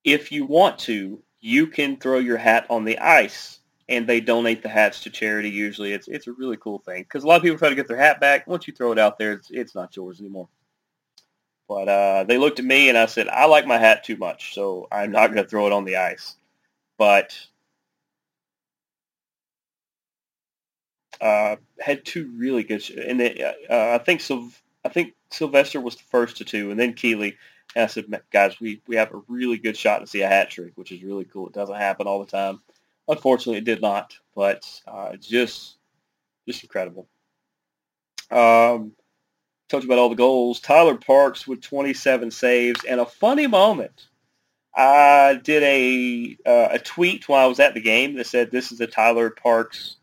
if 0.03 0.33
you 0.33 0.47
want 0.47 0.79
to, 0.81 1.23
you 1.41 1.67
can 1.67 1.99
throw 1.99 2.19
your 2.19 2.39
hat 2.39 2.67
on 2.71 2.85
the 2.85 2.99
ice 2.99 3.61
and 3.91 4.07
they 4.07 4.21
donate 4.21 4.63
the 4.63 4.69
hats 4.69 5.03
to 5.03 5.11
charity. 5.11 5.51
Usually, 5.51 5.93
it's 5.93 6.09
it's 6.09 6.27
a 6.27 6.33
really 6.33 6.57
cool 6.57 6.79
thing 6.79 7.03
because 7.03 7.23
a 7.23 7.27
lot 7.27 7.37
of 7.37 7.43
people 7.43 7.59
try 7.59 7.69
to 7.69 7.75
get 7.75 7.87
their 7.87 7.99
hat 7.99 8.19
back. 8.19 8.47
Once 8.47 8.67
you 8.67 8.73
throw 8.73 8.93
it 8.93 8.99
out 8.99 9.19
there, 9.19 9.33
it's, 9.33 9.51
it's 9.51 9.75
not 9.75 9.95
yours 9.95 10.21
anymore. 10.21 10.49
But 11.69 11.89
uh, 11.89 12.25
they 12.25 12.39
looked 12.39 12.59
at 12.59 12.65
me 12.65 12.89
and 12.89 12.99
I 12.99 13.07
said, 13.07 13.29
I 13.29 13.45
like 13.45 13.67
my 13.67 13.79
hat 13.79 14.03
too 14.05 14.17
much, 14.17 14.55
so 14.55 14.89
I'm 14.91 15.13
not 15.13 15.33
going 15.33 15.45
to 15.45 15.49
throw 15.49 15.67
it 15.67 15.73
on 15.73 15.85
the 15.85 15.97
ice. 15.97 16.37
But 16.99 17.39
uh, 21.21 21.57
had 21.81 22.05
two 22.05 22.31
really 22.37 22.62
good, 22.62 22.83
sh- 22.83 22.91
and 22.91 23.21
then, 23.21 23.37
uh, 23.69 23.91
I 23.95 23.99
think 23.99 24.23
I 24.85 24.89
think 24.89 25.15
Sylvester 25.31 25.81
was 25.81 25.97
the 25.97 26.03
first 26.05 26.37
to 26.39 26.45
two, 26.45 26.71
and 26.71 26.81
then 26.81 26.95
Keeley. 26.95 27.37
And 27.77 27.85
I 27.85 27.87
said, 27.87 28.07
guys, 28.33 28.59
we, 28.61 28.83
we 28.89 28.97
have 28.97 29.12
a 29.12 29.23
really 29.29 29.57
good 29.57 29.77
shot 29.77 30.00
to 30.00 30.07
see 30.07 30.23
a 30.23 30.29
hat 30.29 30.50
trick, 30.50 30.73
which 30.75 30.91
is 30.91 31.05
really 31.05 31.25
cool. 31.25 31.47
It 31.47 31.53
doesn't 31.53 31.77
happen 31.77 32.09
all 32.09 32.19
the 32.19 32.27
time. 32.27 32.61
Unfortunately, 33.07 33.59
it 33.59 33.65
did 33.65 33.81
not, 33.81 34.17
but 34.35 34.69
uh, 34.89 35.17
just 35.17 35.77
just 36.47 36.62
incredible. 36.65 37.07
Um, 38.31 38.93
you 39.73 39.79
about 39.79 39.99
all 39.99 40.09
the 40.09 40.17
goals. 40.17 40.61
Tyler 40.61 40.97
Parks 40.97 41.47
with 41.47 41.61
27 41.61 42.31
saves 42.31 42.85
and 42.85 43.00
a 43.00 43.07
funny 43.07 43.47
moment. 43.47 44.09
I 44.75 45.41
did 45.43 45.62
a 45.62 46.37
uh, 46.47 46.69
a 46.73 46.79
tweet 46.79 47.29
while 47.29 47.45
I 47.45 47.49
was 47.49 47.61
at 47.61 47.75
the 47.75 47.81
game 47.81 48.15
that 48.15 48.27
said 48.27 48.50
this 48.50 48.73
is 48.73 48.81
a 48.81 48.87
Tyler 48.87 49.31
Parks 49.31 49.97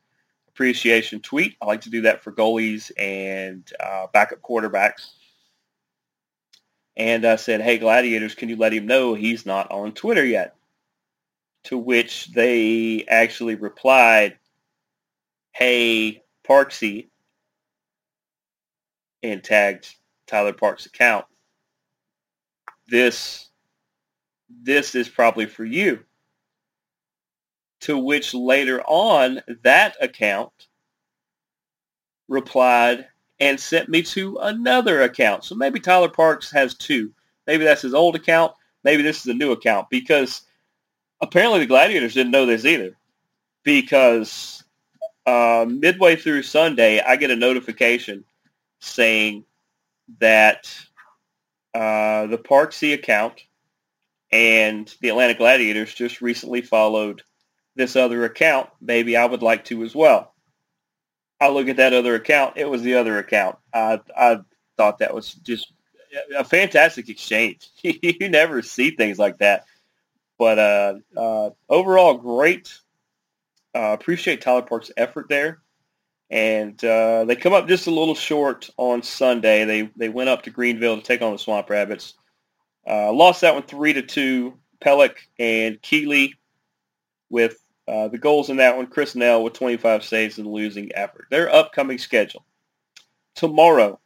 appreciation 0.58 1.20
tweet. 1.20 1.56
I 1.62 1.66
like 1.66 1.82
to 1.82 1.90
do 1.90 2.02
that 2.02 2.24
for 2.24 2.32
goalies 2.32 2.92
and 2.98 3.64
uh, 3.80 4.08
backup 4.12 4.42
quarterbacks. 4.42 5.12
And 6.96 7.26
I 7.26 7.36
said, 7.36 7.62
hey, 7.62 7.78
Gladiators, 7.78 8.36
can 8.36 8.50
you 8.50 8.56
let 8.56 8.74
him 8.74 8.88
know 8.88 9.14
he's 9.14 9.46
not 9.46 9.72
on 9.72 9.94
Twitter 9.94 10.26
yet? 10.26 10.58
to 11.68 11.78
which 11.78 12.28
they 12.28 13.04
actually 13.10 13.56
replied, 13.56 14.38
hey, 15.52 16.24
Parksy, 16.48 17.08
and 19.22 19.44
tagged 19.44 19.94
Tyler 20.28 20.54
Parks' 20.54 20.86
account. 20.86 21.26
This, 22.88 23.50
this 24.50 24.96
is 24.96 25.10
probably 25.10 25.46
for 25.46 25.66
you. 25.66 26.06
To 27.82 27.98
which 27.98 28.34
later 28.34 28.82
on, 28.82 29.42
that 29.64 29.96
account 30.02 30.52
replied 32.28 33.08
and 33.40 33.60
sent 33.60 33.88
me 33.90 34.02
to 34.02 34.38
another 34.38 35.04
account. 35.04 35.44
So 35.44 35.56
maybe 35.56 35.80
Tyler 35.80 36.10
Parks 36.10 36.52
has 36.52 36.76
two. 36.76 37.12
Maybe 37.46 37.64
that's 37.64 37.84
his 37.84 37.94
old 37.94 38.16
account. 38.16 38.54
Maybe 38.84 39.04
this 39.04 39.22
is 39.22 39.28
a 39.28 39.34
new 39.34 39.52
account 39.52 39.90
because 39.90 40.42
apparently 41.22 41.60
the 41.60 41.66
Gladiators 41.66 42.14
didn't 42.14 42.32
know 42.32 42.46
this 42.46 42.66
either 42.66 42.98
because 43.64 44.64
uh, 45.26 45.66
midway 45.68 46.16
through 46.16 46.44
Sunday, 46.44 47.02
I 47.02 47.16
get 47.16 47.32
a 47.32 47.36
notification 47.36 48.24
saying 48.80 49.44
that 50.20 50.74
uh, 51.74 52.28
the 52.28 52.38
Parksy 52.38 52.94
account 52.94 53.44
and 54.32 54.94
the 55.02 55.10
Atlanta 55.10 55.34
Gladiators 55.34 55.94
just 55.94 56.22
recently 56.22 56.62
followed 56.62 57.24
this 57.78 57.96
other 57.96 58.26
account. 58.26 58.70
Maybe 58.82 59.16
I 59.16 59.26
would 59.26 59.42
like 59.42 59.66
to 59.66 59.84
as 59.84 59.96
well. 59.96 60.34
I 61.40 61.50
look 61.50 61.68
at 61.68 61.78
that 61.78 61.94
other 61.94 62.16
account. 62.16 62.58
It 62.58 62.70
was 62.70 62.82
the 62.82 62.96
other 62.96 63.20
account. 63.20 63.58
I, 63.74 64.00
I 64.16 64.40
thought 64.76 65.00
that 65.00 65.14
was 65.14 65.34
just 65.34 65.72
a 66.36 66.44
fantastic 66.44 67.10
exchange. 67.10 67.70
you 67.84 68.30
never 68.30 68.62
see 68.62 68.92
things 68.92 69.20
like 69.20 69.38
that 69.40 69.66
but 70.38 70.60
uh, 70.60 70.94
uh, 71.16 71.50
overall, 71.70 72.16
great. 72.16 72.80
Uh, 73.76 73.94
appreciate 73.94 74.42
Tyler 74.42 74.62
Park's 74.62 74.92
effort 74.98 75.28
there. 75.30 75.60
And 76.30 76.84
uh, 76.84 77.26
they 77.26 77.36
come 77.36 77.54
up 77.54 77.68
just 77.68 77.88
a 77.88 77.92
little 77.92 78.16
short 78.16 78.70
on 78.78 79.02
Sunday. 79.02 79.64
They 79.64 79.90
they 79.96 80.10
went 80.10 80.30
up 80.30 80.44
to 80.44 80.50
Greenville 80.50 80.98
to 80.98 81.02
take 81.02 81.22
on 81.22 81.32
the 81.32 81.40
Swamp 81.40 81.70
Rabbits. 81.70 82.16
Uh, 82.86 83.14
lost 83.14 83.42
that 83.42 83.54
one 83.54 83.64
three 83.64 83.94
to 83.94 84.02
two. 84.02 84.58
Pelech 84.84 85.16
and 85.40 85.82
Keeley 85.82 86.36
with 87.30 87.58
uh, 87.88 88.08
the 88.08 88.18
goals 88.18 88.50
in 88.50 88.58
that 88.58 88.76
one. 88.76 88.88
Chris 88.88 89.16
Nell 89.16 89.44
with 89.44 89.54
25 89.54 90.04
saves 90.04 90.38
and 90.38 90.48
losing 90.48 90.92
effort. 90.96 91.28
Their 91.30 91.54
upcoming 91.54 91.98
schedule 91.98 92.46
tomorrow. 93.36 94.00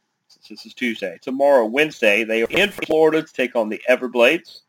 This 0.48 0.66
is 0.66 0.74
Tuesday. 0.74 1.18
Tomorrow, 1.20 1.66
Wednesday, 1.66 2.24
they 2.24 2.42
are 2.42 2.50
in 2.50 2.70
Florida 2.70 3.22
to 3.22 3.32
take 3.32 3.54
on 3.54 3.68
the 3.68 3.82
Everblades. 3.88 4.60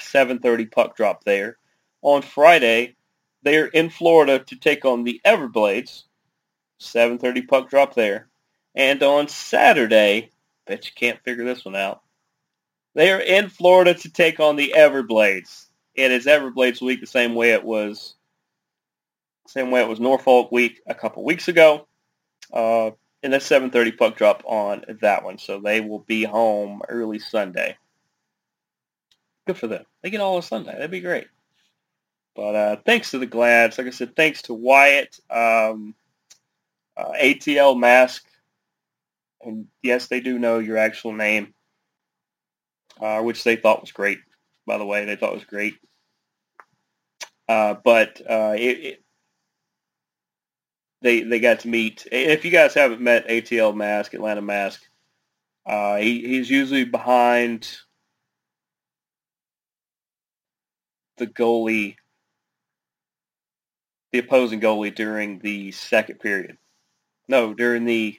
7.30 0.00 0.70
puck 0.70 0.96
drop 0.96 1.24
there. 1.24 1.56
On 2.02 2.22
Friday, 2.22 2.96
they're 3.42 3.66
in 3.66 3.90
Florida 3.90 4.38
to 4.40 4.56
take 4.56 4.84
on 4.84 5.04
the 5.04 5.20
Everblades. 5.24 6.04
7.30 6.80 7.48
puck 7.48 7.70
drop 7.70 7.94
there. 7.94 8.28
And 8.74 9.02
on 9.02 9.28
Saturday, 9.28 10.30
bet 10.66 10.86
you 10.86 10.92
can't 10.94 11.22
figure 11.24 11.44
this 11.44 11.64
one 11.64 11.76
out, 11.76 12.02
they 12.94 13.12
are 13.12 13.20
in 13.20 13.48
Florida 13.48 13.94
to 13.94 14.10
take 14.10 14.40
on 14.40 14.56
the 14.56 14.74
Everblades. 14.76 15.65
It 15.96 16.10
is 16.12 16.26
Everblades 16.26 16.82
week 16.82 17.00
the 17.00 17.06
same 17.06 17.34
way 17.34 17.52
it 17.52 17.64
was 17.64 18.14
same 19.48 19.70
way 19.70 19.80
it 19.80 19.88
was 19.88 20.00
Norfolk 20.00 20.50
week 20.50 20.80
a 20.86 20.94
couple 20.94 21.24
weeks 21.24 21.48
ago. 21.48 21.86
Uh, 22.52 22.90
and 23.22 23.32
that's 23.32 23.48
7.30 23.48 23.96
puck 23.96 24.16
drop 24.16 24.42
on 24.44 24.84
that 25.00 25.24
one. 25.24 25.38
So 25.38 25.60
they 25.60 25.80
will 25.80 26.00
be 26.00 26.24
home 26.24 26.82
early 26.88 27.18
Sunday 27.18 27.76
good 29.46 29.56
for 29.56 29.68
them. 29.68 29.84
They 30.02 30.10
get 30.10 30.20
all 30.20 30.36
on 30.36 30.42
Sunday. 30.42 30.72
That'd 30.72 30.90
be 30.90 31.00
great. 31.00 31.28
But 32.34 32.54
uh, 32.54 32.76
thanks 32.84 33.12
to 33.12 33.18
the 33.18 33.26
Glads. 33.26 33.78
Like 33.78 33.86
I 33.86 33.90
said, 33.90 34.14
thanks 34.14 34.42
to 34.42 34.54
Wyatt, 34.54 35.18
um, 35.30 35.94
uh, 36.96 37.12
ATL 37.20 37.78
Mask. 37.78 38.26
And 39.42 39.66
yes, 39.82 40.08
they 40.08 40.20
do 40.20 40.38
know 40.38 40.58
your 40.58 40.76
actual 40.76 41.12
name, 41.12 41.54
uh, 43.00 43.20
which 43.22 43.44
they 43.44 43.56
thought 43.56 43.80
was 43.80 43.92
great, 43.92 44.18
by 44.66 44.78
the 44.78 44.84
way. 44.84 45.04
They 45.04 45.16
thought 45.16 45.34
was 45.34 45.44
great. 45.44 45.74
Uh, 47.48 47.74
but 47.84 48.20
uh, 48.28 48.54
it, 48.56 48.78
it, 48.84 49.02
they 51.02 51.22
they 51.22 51.38
got 51.38 51.60
to 51.60 51.68
meet. 51.68 52.06
If 52.10 52.44
you 52.44 52.50
guys 52.50 52.74
haven't 52.74 53.00
met 53.00 53.28
ATL 53.28 53.74
Mask, 53.74 54.14
Atlanta 54.14 54.42
Mask, 54.42 54.82
uh, 55.64 55.96
he, 55.96 56.20
he's 56.26 56.50
usually 56.50 56.84
behind 56.84 57.68
the 61.18 61.26
goalie, 61.26 61.96
the 64.12 64.18
opposing 64.18 64.60
goalie 64.60 64.94
during 64.94 65.38
the 65.38 65.72
second 65.72 66.20
period. 66.20 66.58
No, 67.28 67.54
during 67.54 67.84
the 67.84 68.18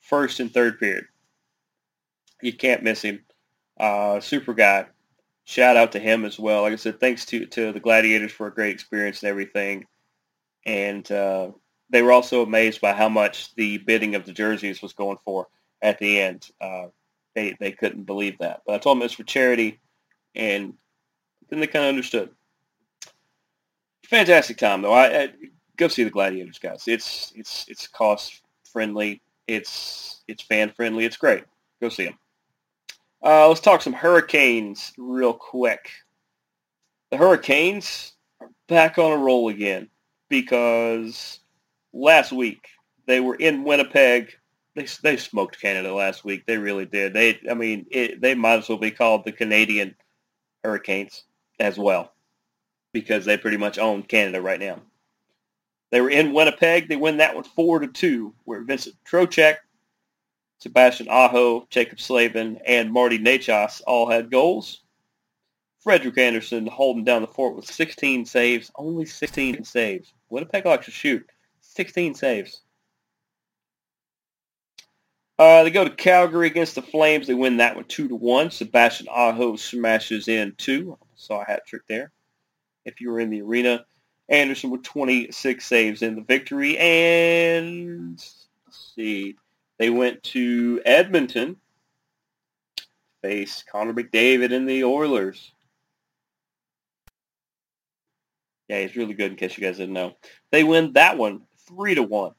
first 0.00 0.40
and 0.40 0.52
third 0.52 0.78
period. 0.78 1.04
You 2.40 2.52
can't 2.52 2.82
miss 2.82 3.02
him. 3.02 3.24
Uh, 3.78 4.20
super 4.20 4.54
guy. 4.54 4.86
Shout 5.48 5.78
out 5.78 5.92
to 5.92 5.98
him 5.98 6.26
as 6.26 6.38
well. 6.38 6.60
Like 6.60 6.74
I 6.74 6.76
said, 6.76 7.00
thanks 7.00 7.24
to, 7.24 7.46
to 7.46 7.72
the 7.72 7.80
Gladiators 7.80 8.32
for 8.32 8.48
a 8.48 8.54
great 8.54 8.74
experience 8.74 9.22
and 9.22 9.30
everything. 9.30 9.86
And 10.66 11.10
uh, 11.10 11.52
they 11.88 12.02
were 12.02 12.12
also 12.12 12.42
amazed 12.42 12.82
by 12.82 12.92
how 12.92 13.08
much 13.08 13.54
the 13.54 13.78
bidding 13.78 14.14
of 14.14 14.26
the 14.26 14.32
jerseys 14.34 14.82
was 14.82 14.92
going 14.92 15.16
for 15.24 15.46
at 15.80 15.98
the 15.98 16.20
end. 16.20 16.50
Uh, 16.60 16.88
they, 17.34 17.56
they 17.60 17.72
couldn't 17.72 18.02
believe 18.02 18.36
that. 18.40 18.60
But 18.66 18.74
I 18.74 18.78
told 18.78 18.98
them 18.98 19.04
it's 19.06 19.14
for 19.14 19.22
charity, 19.22 19.80
and 20.34 20.74
then 21.48 21.60
they 21.60 21.66
kind 21.66 21.86
of 21.86 21.88
understood. 21.88 22.28
Fantastic 24.04 24.58
time 24.58 24.82
though. 24.82 24.92
I, 24.92 25.18
I, 25.18 25.28
go 25.78 25.88
see 25.88 26.04
the 26.04 26.10
Gladiators, 26.10 26.58
guys. 26.58 26.86
It's 26.86 27.32
it's 27.34 27.64
it's 27.68 27.86
cost 27.86 28.42
friendly. 28.70 29.22
It's 29.46 30.24
it's 30.28 30.42
fan 30.42 30.72
friendly. 30.76 31.06
It's 31.06 31.16
great. 31.16 31.44
Go 31.80 31.88
see 31.88 32.04
them. 32.04 32.18
Uh, 33.22 33.48
let's 33.48 33.60
talk 33.60 33.82
some 33.82 33.92
Hurricanes 33.92 34.92
real 34.96 35.32
quick. 35.32 35.90
The 37.10 37.16
Hurricanes 37.16 38.12
are 38.40 38.50
back 38.68 38.98
on 38.98 39.12
a 39.12 39.16
roll 39.16 39.48
again 39.48 39.88
because 40.28 41.40
last 41.92 42.32
week 42.32 42.68
they 43.06 43.20
were 43.20 43.34
in 43.34 43.64
Winnipeg. 43.64 44.32
They 44.76 44.86
they 45.02 45.16
smoked 45.16 45.60
Canada 45.60 45.92
last 45.92 46.24
week. 46.24 46.44
They 46.46 46.58
really 46.58 46.86
did. 46.86 47.12
They 47.12 47.40
I 47.50 47.54
mean 47.54 47.86
it, 47.90 48.20
they 48.20 48.34
might 48.34 48.58
as 48.58 48.68
well 48.68 48.78
be 48.78 48.92
called 48.92 49.24
the 49.24 49.32
Canadian 49.32 49.96
Hurricanes 50.62 51.24
as 51.58 51.76
well 51.76 52.12
because 52.92 53.24
they 53.24 53.36
pretty 53.36 53.56
much 53.56 53.78
own 53.78 54.02
Canada 54.02 54.40
right 54.40 54.60
now. 54.60 54.80
They 55.90 56.00
were 56.00 56.10
in 56.10 56.34
Winnipeg. 56.34 56.88
They 56.88 56.96
win 56.96 57.16
that 57.16 57.34
one 57.34 57.44
four 57.44 57.80
to 57.80 57.88
two, 57.88 58.34
where 58.44 58.62
Vincent 58.62 58.94
Trocheck, 59.10 59.56
Sebastian 60.58 61.08
Aho, 61.08 61.66
Jaccob 61.70 62.00
Slavin, 62.00 62.60
and 62.66 62.92
Marty 62.92 63.18
Necas 63.18 63.80
all 63.86 64.10
had 64.10 64.30
goals. 64.30 64.82
Frederik 65.80 66.18
Andersen 66.18 66.66
holding 66.66 67.04
down 67.04 67.22
the 67.22 67.28
fort 67.28 67.54
with 67.54 67.64
16 67.64 68.26
saves, 68.26 68.70
only 68.74 69.06
16 69.06 69.64
saves. 69.64 70.12
Winnipeg 70.28 70.66
likes 70.66 70.86
to 70.86 70.90
shoot. 70.90 71.24
16 71.60 72.14
saves. 72.14 72.62
Uh, 75.38 75.62
they 75.62 75.70
go 75.70 75.84
to 75.84 75.94
Calgary 75.94 76.48
against 76.48 76.74
the 76.74 76.82
Flames. 76.82 77.28
They 77.28 77.34
win 77.34 77.58
that 77.58 77.76
one 77.76 77.84
two 77.84 78.08
to 78.08 78.16
one. 78.16 78.50
Sebastian 78.50 79.06
Aho 79.08 79.54
smashes 79.54 80.26
in 80.26 80.52
two. 80.58 80.98
Saw 81.14 81.42
a 81.42 81.44
hat 81.44 81.64
trick 81.64 81.82
there. 81.88 82.10
If 82.84 83.00
you 83.00 83.10
were 83.10 83.20
in 83.20 83.30
the 83.30 83.42
arena, 83.42 83.84
Andersen 84.28 84.70
with 84.70 84.82
26 84.82 85.64
saves 85.64 86.02
in 86.02 86.16
the 86.16 86.22
victory. 86.22 86.76
And 86.76 88.18
let's 88.66 88.92
see, 88.96 89.36
they 89.78 89.90
went 89.90 90.22
to 90.24 90.80
Edmonton, 90.84 91.56
face 93.22 93.64
Connor 93.70 93.94
McDavid 93.94 94.52
and 94.52 94.68
the 94.68 94.84
Oilers. 94.84 95.52
Yeah, 98.68 98.80
he's 98.80 98.96
really 98.96 99.14
good 99.14 99.30
in 99.30 99.36
case 99.36 99.56
you 99.56 99.64
guys 99.64 99.78
didn't 99.78 99.94
know. 99.94 100.16
They 100.52 100.62
win 100.62 100.92
that 100.92 101.16
one 101.16 101.42
three 101.66 101.94
to 101.94 102.02
one. 102.02 102.32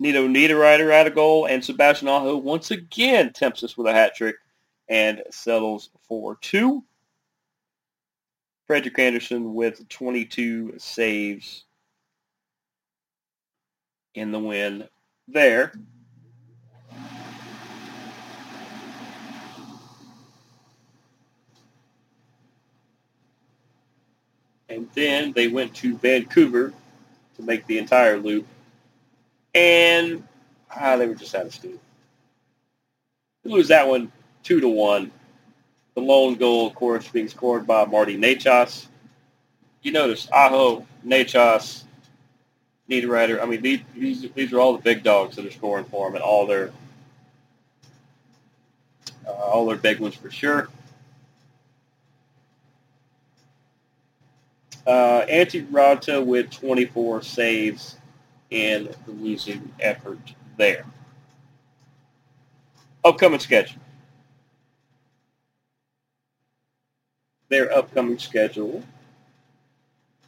Nino 0.00 0.26
Niederreiter 0.26 0.90
had 0.90 1.06
a 1.06 1.10
goal, 1.10 1.46
and 1.46 1.64
Sebastian 1.64 2.08
Aho 2.08 2.36
once 2.36 2.70
again 2.70 3.32
tempts 3.32 3.62
us 3.62 3.76
with 3.76 3.86
a 3.86 3.92
hat 3.92 4.14
trick 4.14 4.36
and 4.88 5.22
settles 5.30 5.90
for 6.08 6.36
two. 6.36 6.84
Frederik 8.66 8.98
Andersen 8.98 9.54
with 9.54 9.88
22 9.88 10.74
saves 10.78 11.64
in 14.14 14.32
the 14.32 14.38
win 14.38 14.88
there. 15.28 15.72
And 24.68 24.88
then 24.94 25.32
they 25.32 25.48
went 25.48 25.74
to 25.76 25.96
Vancouver 25.98 26.72
to 27.36 27.42
make 27.42 27.66
the 27.66 27.78
entire 27.78 28.18
loop. 28.18 28.46
And 29.54 30.26
ah, 30.74 30.96
they 30.96 31.06
were 31.06 31.14
just 31.14 31.34
out 31.34 31.46
of 31.46 31.54
steam. 31.54 31.78
They 33.44 33.50
lose 33.50 33.68
that 33.68 33.86
one 33.86 34.10
two 34.42 34.60
to 34.60 34.68
one. 34.68 35.10
The 35.94 36.00
lone 36.00 36.34
goal, 36.34 36.66
of 36.66 36.74
course, 36.74 37.08
being 37.08 37.28
scored 37.28 37.66
by 37.66 37.84
Marty 37.84 38.16
Necas. 38.16 38.88
You 39.82 39.92
notice 39.92 40.28
Aho, 40.32 40.86
Necas, 41.06 41.84
Niederreiter. 42.88 43.42
I 43.42 43.46
mean, 43.46 43.62
these, 43.62 43.80
these 44.34 44.52
are 44.52 44.60
all 44.60 44.76
the 44.76 44.82
big 44.82 45.02
dogs 45.02 45.36
that 45.36 45.46
are 45.46 45.50
scoring 45.50 45.84
for 45.86 46.06
them, 46.06 46.16
and 46.16 46.24
all 46.24 46.46
their 46.46 46.72
uh, 49.26 49.30
all 49.30 49.66
their 49.66 49.76
big 49.76 50.00
ones 50.00 50.14
for 50.14 50.30
sure. 50.30 50.68
Uh, 54.86 55.24
Antti 55.26 55.66
Raanta 55.68 56.24
with 56.24 56.50
24 56.50 57.22
saves 57.22 57.96
in 58.50 58.94
the 59.06 59.12
losing 59.12 59.72
effort 59.80 60.18
there. 60.58 60.84
Upcoming 63.02 63.40
schedule. 63.40 63.80
Their 67.48 67.72
upcoming 67.72 68.18
schedule. 68.18 68.82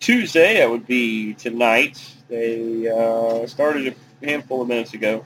Tuesday, 0.00 0.58
that 0.58 0.70
would 0.70 0.86
be 0.86 1.34
tonight. 1.34 2.00
They 2.28 2.88
uh, 2.88 3.46
started 3.46 3.94
a 4.22 4.26
handful 4.26 4.62
of 4.62 4.68
minutes 4.68 4.94
ago. 4.94 5.24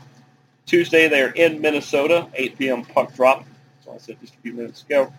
Tuesday, 0.66 1.08
they're 1.08 1.32
in 1.32 1.60
Minnesota, 1.60 2.28
8 2.34 2.58
p.m. 2.58 2.84
puck 2.84 3.14
drop. 3.14 3.44
So 3.84 3.92
I 3.92 3.98
said 3.98 4.20
just 4.20 4.34
a 4.34 4.38
few 4.38 4.52
minutes 4.52 4.82
ago. 4.82 5.12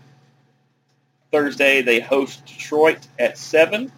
Thursday, 1.32 1.82
they 1.82 2.00
host 2.00 2.46
Detroit 2.46 3.08
at 3.20 3.38
7. 3.38 3.92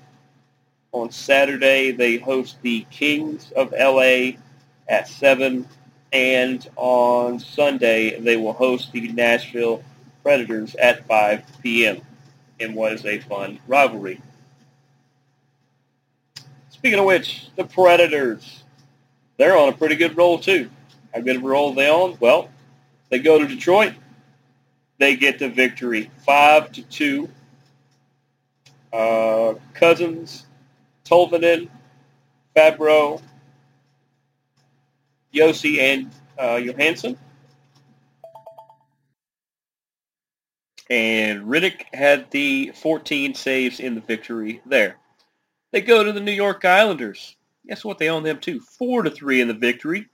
On 0.91 1.11
Saturday, 1.11 1.91
they 1.91 2.17
host 2.17 2.57
the 2.61 2.85
Kings 2.91 3.51
of 3.55 3.71
LA 3.71 4.37
at 4.87 5.07
7. 5.07 5.67
And 6.11 6.69
on 6.75 7.39
Sunday, 7.39 8.19
they 8.19 8.37
will 8.37 8.53
host 8.53 8.91
the 8.91 9.11
Nashville 9.11 9.83
Predators 10.23 10.75
at 10.75 11.05
5 11.07 11.43
p.m. 11.61 12.01
in 12.59 12.73
what 12.75 12.93
is 12.93 13.05
a 13.05 13.19
fun 13.19 13.59
rivalry. 13.67 14.21
Speaking 16.83 16.99
of 16.99 17.05
which, 17.05 17.47
the 17.55 17.63
Predators, 17.63 18.65
they're 19.37 19.57
on 19.57 19.69
a 19.69 19.71
pretty 19.71 19.95
good 19.95 20.17
roll 20.17 20.37
too. 20.37 20.69
How 21.13 21.21
good 21.21 21.37
of 21.37 21.43
a 21.45 21.47
roll 21.47 21.73
they 21.73 21.89
on? 21.89 22.17
Well, 22.19 22.49
they 23.07 23.19
go 23.19 23.39
to 23.39 23.47
Detroit. 23.47 23.93
They 24.97 25.15
get 25.15 25.39
the 25.39 25.47
victory, 25.47 26.11
five 26.25 26.73
to 26.73 26.81
two. 26.81 27.29
Uh, 28.91 29.53
Cousins 29.73 30.45
Tolvanen, 31.05 31.69
Fabbro, 32.53 33.21
Josi, 35.33 35.79
and 35.79 36.11
uh, 36.37 36.57
Johansen. 36.57 37.15
And 40.89 41.45
Rittich 41.45 41.85
had 41.93 42.29
the 42.31 42.73
14 42.75 43.35
saves 43.35 43.79
in 43.79 43.95
the 43.95 44.01
victory 44.01 44.61
there. 44.65 44.97
They 45.73 45.81
go 45.81 46.03
to 46.03 46.11
the 46.11 46.19
New 46.19 46.31
York 46.31 46.63
Islanders. 46.65 47.35
Guess 47.67 47.83
what? 47.83 47.97
They 47.97 48.09
own 48.09 48.21
them 48.21 48.39
too. 48.39 48.59
Four 48.59 49.01
to 49.01 49.09
three 49.09 49.41
in 49.41 49.47
the 49.47 49.55
victory. 49.55 50.07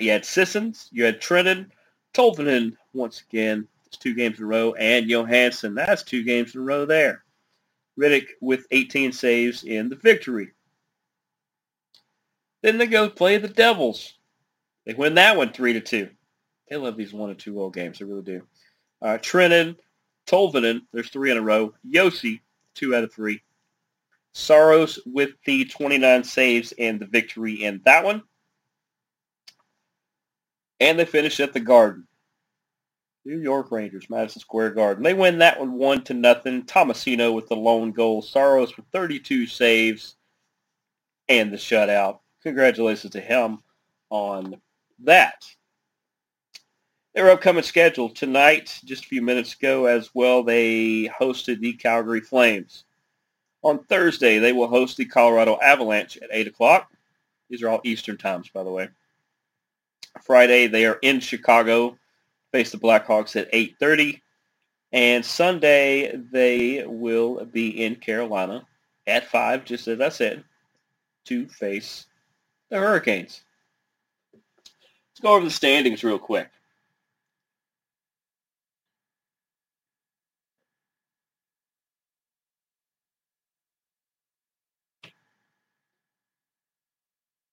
You 0.00 0.10
had 0.10 0.24
Sissons, 0.24 0.88
you 0.90 1.04
had 1.04 1.20
Trenin, 1.20 1.70
Tolvanen 2.14 2.76
once 2.92 3.22
again. 3.28 3.68
It's 3.86 3.96
two 3.96 4.12
games 4.12 4.38
in 4.38 4.44
a 4.44 4.48
row, 4.48 4.74
and 4.74 5.08
Johansen. 5.08 5.76
That's 5.76 6.02
two 6.02 6.24
games 6.24 6.54
in 6.54 6.62
a 6.62 6.64
row 6.64 6.84
there. 6.84 7.22
Rittich 7.96 8.26
with 8.40 8.66
18 8.72 9.12
saves 9.12 9.62
in 9.62 9.88
the 9.88 9.96
victory. 9.96 10.50
Then 12.62 12.76
they 12.76 12.88
go 12.88 13.08
play 13.08 13.38
the 13.38 13.46
Devils. 13.46 14.14
They 14.84 14.94
win 14.94 15.14
that 15.14 15.36
one 15.36 15.52
3 15.52 15.74
to 15.74 15.80
2. 15.80 16.08
They 16.68 16.76
love 16.76 16.96
these 16.96 17.12
1 17.12 17.30
and 17.30 17.38
2 17.38 17.54
goal 17.54 17.70
games. 17.70 18.00
They 18.00 18.04
really 18.04 18.22
do. 18.22 18.42
Uh, 19.00 19.18
Trenin, 19.18 19.76
Tolvanen, 20.26 20.82
there's 20.92 21.10
three 21.10 21.30
in 21.30 21.36
a 21.36 21.42
row. 21.42 21.72
Josi, 21.88 22.40
two 22.74 22.96
out 22.96 23.04
of 23.04 23.12
three. 23.12 23.42
Saros 24.32 24.98
with 25.06 25.30
the 25.44 25.64
29 25.64 26.24
saves 26.24 26.72
and 26.78 27.00
the 27.00 27.06
victory 27.06 27.64
in 27.64 27.80
that 27.84 28.04
one. 28.04 28.22
And 30.78 30.98
they 30.98 31.04
finish 31.04 31.40
at 31.40 31.52
the 31.52 31.60
Garden. 31.60 32.06
New 33.24 33.38
York 33.38 33.70
Rangers, 33.70 34.08
Madison 34.08 34.40
Square 34.40 34.70
Garden. 34.70 35.02
They 35.02 35.12
win 35.12 35.38
that 35.38 35.60
one 35.60 35.74
one 35.74 36.02
to 36.04 36.14
nothing. 36.14 36.62
Tomasino 36.62 37.34
with 37.34 37.48
the 37.48 37.56
lone 37.56 37.92
goal. 37.92 38.22
Saros 38.22 38.76
with 38.76 38.86
32 38.92 39.46
saves 39.46 40.16
and 41.28 41.52
the 41.52 41.56
shutout. 41.56 42.20
Congratulations 42.42 43.12
to 43.12 43.20
him 43.20 43.58
on 44.08 44.60
that. 45.00 45.44
Their 47.14 47.30
upcoming 47.30 47.64
schedule 47.64 48.08
tonight, 48.08 48.80
just 48.84 49.04
a 49.04 49.08
few 49.08 49.20
minutes 49.20 49.54
ago 49.54 49.86
as 49.86 50.10
well, 50.14 50.42
they 50.42 51.10
hosted 51.20 51.60
the 51.60 51.72
Calgary 51.74 52.20
Flames. 52.20 52.84
On 53.62 53.78
Thursday, 53.84 54.38
they 54.38 54.52
will 54.52 54.68
host 54.68 54.96
the 54.96 55.04
Colorado 55.04 55.58
Avalanche 55.60 56.16
at 56.18 56.30
8 56.32 56.48
o'clock. 56.48 56.90
These 57.48 57.62
are 57.62 57.68
all 57.68 57.80
Eastern 57.84 58.16
times, 58.16 58.48
by 58.48 58.62
the 58.62 58.70
way. 58.70 58.88
Friday, 60.22 60.66
they 60.66 60.86
are 60.86 60.98
in 61.02 61.20
Chicago 61.20 61.96
face 62.52 62.72
the 62.72 62.78
Blackhawks 62.78 63.36
at 63.36 63.52
8.30. 63.52 64.20
And 64.92 65.24
Sunday, 65.24 66.16
they 66.16 66.84
will 66.86 67.44
be 67.44 67.84
in 67.84 67.96
Carolina 67.96 68.66
at 69.06 69.28
5, 69.28 69.64
just 69.64 69.86
as 69.88 70.00
I 70.00 70.08
said, 70.08 70.44
to 71.26 71.46
face 71.46 72.06
the 72.70 72.78
Hurricanes. 72.78 73.42
Let's 74.32 75.20
go 75.22 75.34
over 75.34 75.44
the 75.44 75.50
standings 75.50 76.02
real 76.02 76.18
quick. 76.18 76.50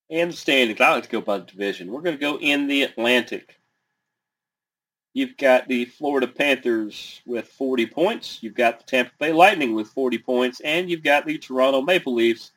And 0.10 0.32
the 0.32 0.38
standings, 0.38 0.80
I 0.80 0.92
like 0.92 1.04
to 1.04 1.10
go 1.10 1.22
by 1.22 1.40
the 1.40 1.46
division. 1.46 1.92
We're 1.92 2.02
going 2.02 2.16
to 2.16 2.22
go 2.22 2.38
in 2.40 2.68
the 2.68 2.84
Atlantic. 2.84 3.60
You've 5.14 5.36
got 5.38 5.68
the 5.68 5.86
Florida 5.86 6.28
Panthers 6.28 7.22
with 7.26 7.48
40 7.48 7.88
points. 7.88 8.40
You've 8.42 8.54
got 8.54 8.80
the 8.80 8.86
Tampa 8.86 9.12
Bay 9.20 9.34
Lightning 9.34 9.74
with 9.74 9.90
40 9.90 10.20
points. 10.20 10.62
And 10.62 10.90
you've 10.90 11.04
got 11.04 11.26
the 11.26 11.38
Toronto 11.38 11.82
Maple 11.82 12.14
Leafs 12.14 12.52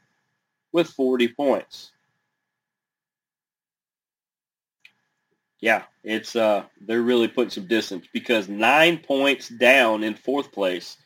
with 0.72 0.88
40 0.90 1.28
points. 1.28 1.92
Yeah, 5.60 5.82
it's 6.04 6.36
uh 6.36 6.64
they're 6.80 7.02
really 7.02 7.28
putting 7.28 7.50
some 7.50 7.66
distance 7.66 8.06
because 8.12 8.48
nine 8.48 8.98
points 8.98 9.48
down 9.48 10.02
in 10.02 10.14
fourth 10.14 10.52
place 10.52 10.96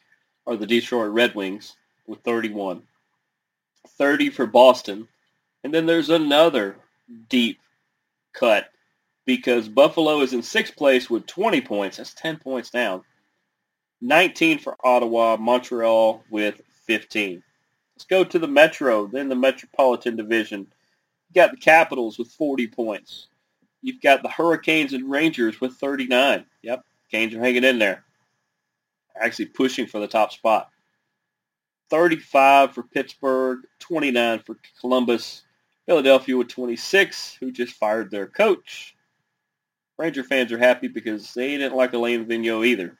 are 0.46 0.56
the 0.56 0.66
Detroit 0.66 1.10
Red 1.10 1.34
Wings 1.34 1.76
with 2.06 2.20
31. 2.20 2.82
30 3.98 4.30
for 4.30 4.46
Boston. 4.46 5.08
And 5.64 5.72
then 5.72 5.86
there's 5.86 6.10
another 6.10 6.76
deep 7.30 7.58
cut 8.34 8.68
because 9.24 9.68
Buffalo 9.68 10.20
is 10.20 10.34
in 10.34 10.42
sixth 10.42 10.76
place 10.76 11.08
with 11.08 11.26
20 11.26 11.62
points. 11.62 11.96
That's 11.96 12.12
10 12.14 12.36
points 12.36 12.70
down. 12.70 13.02
19 14.02 14.58
for 14.58 14.76
Ottawa, 14.84 15.38
Montreal 15.38 16.22
with 16.30 16.60
15. 16.86 17.42
Let's 17.96 18.04
go 18.04 18.24
to 18.24 18.38
the 18.38 18.46
Metro, 18.46 19.06
then 19.06 19.30
the 19.30 19.34
Metropolitan 19.34 20.16
Division. 20.16 20.66
You've 21.28 21.34
got 21.34 21.50
the 21.52 21.56
Capitals 21.56 22.18
with 22.18 22.28
40 22.28 22.66
points. 22.66 23.28
You've 23.80 24.02
got 24.02 24.22
the 24.22 24.28
Hurricanes 24.28 24.92
and 24.92 25.10
Rangers 25.10 25.60
with 25.60 25.74
39. 25.74 26.44
Yep, 26.62 26.84
Canes 27.10 27.34
are 27.34 27.40
hanging 27.40 27.64
in 27.64 27.78
there. 27.78 28.04
Actually 29.18 29.46
pushing 29.46 29.86
for 29.86 30.00
the 30.00 30.08
top 30.08 30.32
spot. 30.32 30.70
35 31.88 32.72
for 32.74 32.82
Pittsburgh, 32.82 33.60
29 33.78 34.40
for 34.40 34.56
Columbus, 34.80 35.42
Philadelphia 35.86 36.36
with 36.36 36.48
26, 36.48 37.34
who 37.34 37.50
just 37.50 37.74
fired 37.74 38.10
their 38.10 38.26
coach. 38.26 38.96
Ranger 39.98 40.24
fans 40.24 40.50
are 40.52 40.58
happy 40.58 40.88
because 40.88 41.34
they 41.34 41.56
didn't 41.56 41.76
like 41.76 41.92
Alain 41.92 42.26
Vigneault 42.26 42.66
either. 42.66 42.98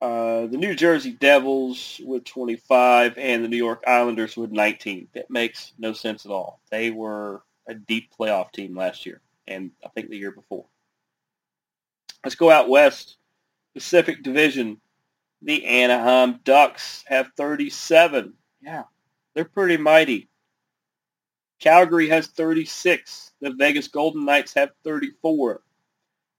Uh, 0.00 0.46
the 0.46 0.58
New 0.58 0.74
Jersey 0.74 1.12
Devils 1.12 2.00
with 2.04 2.24
25 2.24 3.16
and 3.16 3.42
the 3.42 3.48
New 3.48 3.56
York 3.56 3.82
Islanders 3.86 4.36
with 4.36 4.52
19. 4.52 5.08
That 5.14 5.30
makes 5.30 5.72
no 5.78 5.92
sense 5.92 6.26
at 6.26 6.30
all. 6.30 6.60
They 6.70 6.90
were 6.90 7.42
a 7.66 7.74
deep 7.74 8.10
playoff 8.18 8.52
team 8.52 8.76
last 8.76 9.06
year 9.06 9.22
and 9.46 9.70
I 9.84 9.88
think 9.88 10.10
the 10.10 10.16
year 10.16 10.30
before. 10.30 10.66
Let's 12.24 12.36
go 12.36 12.50
out 12.50 12.68
west. 12.68 13.16
Pacific 13.74 14.22
Division. 14.22 14.80
The 15.42 15.64
Anaheim 15.66 16.40
Ducks 16.44 17.04
have 17.06 17.30
37. 17.36 18.32
Yeah, 18.62 18.84
they're 19.34 19.44
pretty 19.44 19.76
mighty. 19.76 20.28
Calgary 21.64 22.10
has 22.10 22.26
36. 22.26 23.32
The 23.40 23.54
Vegas 23.54 23.88
Golden 23.88 24.26
Knights 24.26 24.52
have 24.52 24.72
34. 24.84 25.62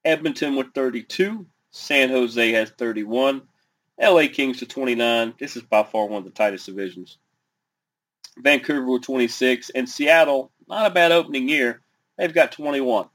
Edmonton 0.05 0.55
with 0.55 0.67
32. 0.75 1.47
San 1.71 2.09
Jose 2.09 2.51
has 2.51 2.69
31. 2.77 3.41
LA 3.99 4.27
Kings 4.31 4.59
to 4.59 4.67
29. 4.67 5.33
This 5.39 5.55
is 5.55 5.63
by 5.63 5.81
far 5.81 6.05
one 6.05 6.19
of 6.19 6.25
the 6.25 6.29
tightest 6.29 6.67
divisions. 6.67 7.17
Vancouver 8.38 8.85
with 8.85 9.01
26. 9.01 9.71
And 9.71 9.89
Seattle, 9.89 10.51
not 10.67 10.85
a 10.85 10.93
bad 10.93 11.11
opening 11.11 11.49
year. 11.49 11.81
They've 12.19 12.31
got 12.31 12.51
21. 12.51 13.07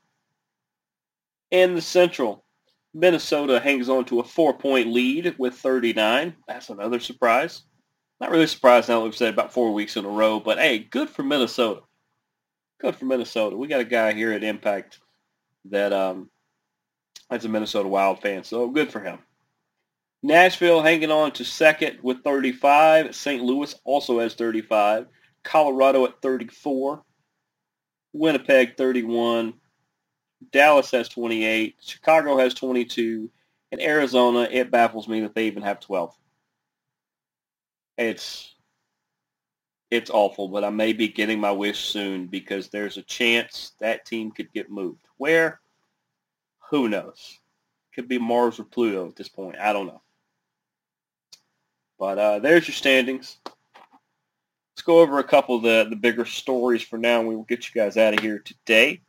In 1.53 1.77
the 1.77 1.81
Central, 1.81 2.45
Minnesota 2.93 3.61
hangs 3.61 3.89
on 3.89 4.05
to 4.07 4.19
a 4.19 4.25
four-point 4.25 4.89
lead 4.89 5.33
with 5.39 5.55
39. 5.55 6.35
That's 6.49 6.71
another 6.71 6.99
surprise. 6.99 7.63
Not 8.21 8.33
really 8.33 8.49
surprised 8.49 8.89
now 8.89 8.99
that 8.99 9.05
we've 9.05 9.15
said 9.15 9.33
about 9.33 9.53
four 9.53 9.73
weeks 9.73 9.97
in 9.97 10.05
a 10.05 10.09
row, 10.09 10.41
but 10.41 10.59
hey, 10.59 10.81
good 10.81 11.09
for 11.09 11.23
Minnesota. 11.23 11.83
Good 12.81 12.97
for 12.97 13.05
Minnesota. 13.05 13.57
We 13.57 13.69
got 13.69 13.81
a 13.81 13.85
guy 13.85 14.13
here 14.15 14.33
at 14.33 14.43
Impact 14.43 14.99
that 15.67 15.93
um, 15.93 16.31
that's 17.29 17.45
a 17.45 17.49
Minnesota 17.49 17.89
Wild 17.89 18.23
fan, 18.23 18.43
so 18.43 18.69
good 18.71 18.91
for 18.91 19.01
him. 19.01 19.19
Nashville 20.23 20.83
hanging 20.83 21.11
on 21.11 21.33
to 21.33 21.45
second 21.45 21.99
with 22.03 22.25
35. 22.25 23.15
St. 23.15 23.43
Louis 23.43 23.75
also 23.85 24.21
has 24.21 24.35
35. 24.35 25.07
Colorado 25.45 26.05
at 26.07 26.21
34. 26.23 27.03
Winnipeg 28.13 28.77
31. 28.77 29.55
Dallas 30.51 30.91
has 30.91 31.09
28. 31.09 31.77
Chicago 31.81 32.39
has 32.39 32.55
22. 32.55 33.31
And 33.73 33.81
Arizona, 33.81 34.49
it 34.51 34.71
baffles 34.71 35.07
me 35.07 35.21
that 35.21 35.35
they 35.35 35.47
even 35.47 35.63
have 35.63 35.81
12. 35.81 36.15
It's 37.99 38.55
it's 39.91 40.11
awful, 40.11 40.49
but 40.49 40.65
I 40.65 40.71
may 40.71 40.93
be 40.93 41.09
getting 41.09 41.41
my 41.41 41.51
wish 41.51 41.81
soon 41.81 42.27
because 42.27 42.69
there's 42.69 42.97
a 42.97 43.03
chance 43.03 43.73
that 43.81 44.07
team 44.07 44.31
could 44.31 44.53
get 44.53 44.71
moved. 44.71 45.03
Where? 45.17 45.61
Who 46.71 46.89
knows? 46.89 47.39
Could 47.95 48.07
be 48.07 48.19
Mars 48.19 48.61
or 48.61 48.65
Pluto 48.65 49.09
at 49.09 49.17
this 49.17 49.29
point. 49.29 49.57
I 49.59 49.73
don't 49.73 49.87
know. 49.87 50.03
But 51.99 52.19
uh, 52.19 52.39
there's 52.39 52.69
your 52.69 52.75
standings. 52.75 53.39
Let's 53.45 54.83
go 54.83 55.01
over 55.01 55.19
a 55.19 55.25
couple 55.25 55.57
of 55.57 55.63
the, 55.63 55.87
the 55.91 55.97
bigger 55.97 56.25
stories 56.25 56.83
for 56.83 56.97
now, 56.97 57.19
and 57.19 57.29
we 57.29 57.35
will 57.35 57.43
get 57.43 57.69
you 57.69 57.79
guys 57.79 57.97
out 57.97 58.15
of 58.15 58.21
here 58.21 58.39
today. 58.39 59.03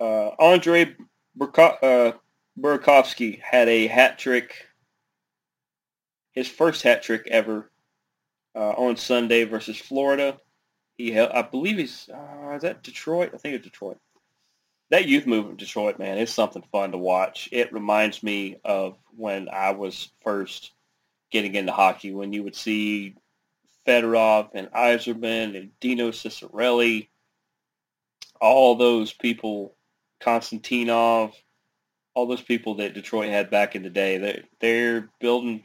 Uh, 0.00 0.30
Andre 0.38 0.94
Burko- 1.36 1.82
uh, 1.82 3.38
had 3.42 3.68
a 3.68 3.86
hat 3.88 4.18
trick, 4.18 4.67
his 6.38 6.48
first 6.48 6.82
hat 6.82 7.02
trick 7.02 7.26
ever 7.32 7.68
uh, 8.54 8.70
on 8.70 8.96
Sunday 8.96 9.42
versus 9.42 9.76
Florida. 9.76 10.38
He, 10.96 11.10
held, 11.10 11.32
I 11.32 11.42
believe 11.42 11.78
he's, 11.78 12.08
uh, 12.08 12.54
is 12.54 12.62
that 12.62 12.84
Detroit? 12.84 13.32
I 13.34 13.38
think 13.38 13.56
it's 13.56 13.64
Detroit. 13.64 13.98
That 14.90 15.08
youth 15.08 15.26
movement, 15.26 15.58
Detroit, 15.58 15.98
man, 15.98 16.16
is 16.16 16.32
something 16.32 16.62
fun 16.70 16.92
to 16.92 16.98
watch. 16.98 17.48
It 17.50 17.72
reminds 17.72 18.22
me 18.22 18.56
of 18.64 18.96
when 19.16 19.48
I 19.48 19.72
was 19.72 20.12
first 20.22 20.70
getting 21.32 21.56
into 21.56 21.72
hockey, 21.72 22.12
when 22.12 22.32
you 22.32 22.44
would 22.44 22.54
see 22.54 23.16
Fedorov 23.84 24.50
and 24.54 24.70
Yzerman 24.70 25.58
and 25.58 25.70
Dino 25.80 26.12
Ciccarelli, 26.12 27.08
all 28.40 28.76
those 28.76 29.12
people 29.12 29.74
Konstantinov, 30.20 31.32
all 32.14 32.26
those 32.26 32.42
people 32.42 32.76
that 32.76 32.94
Detroit 32.94 33.28
had 33.28 33.50
back 33.50 33.74
in 33.74 33.82
the 33.82 33.90
day. 33.90 34.18
They're, 34.18 34.44
they're 34.60 35.10
building 35.20 35.64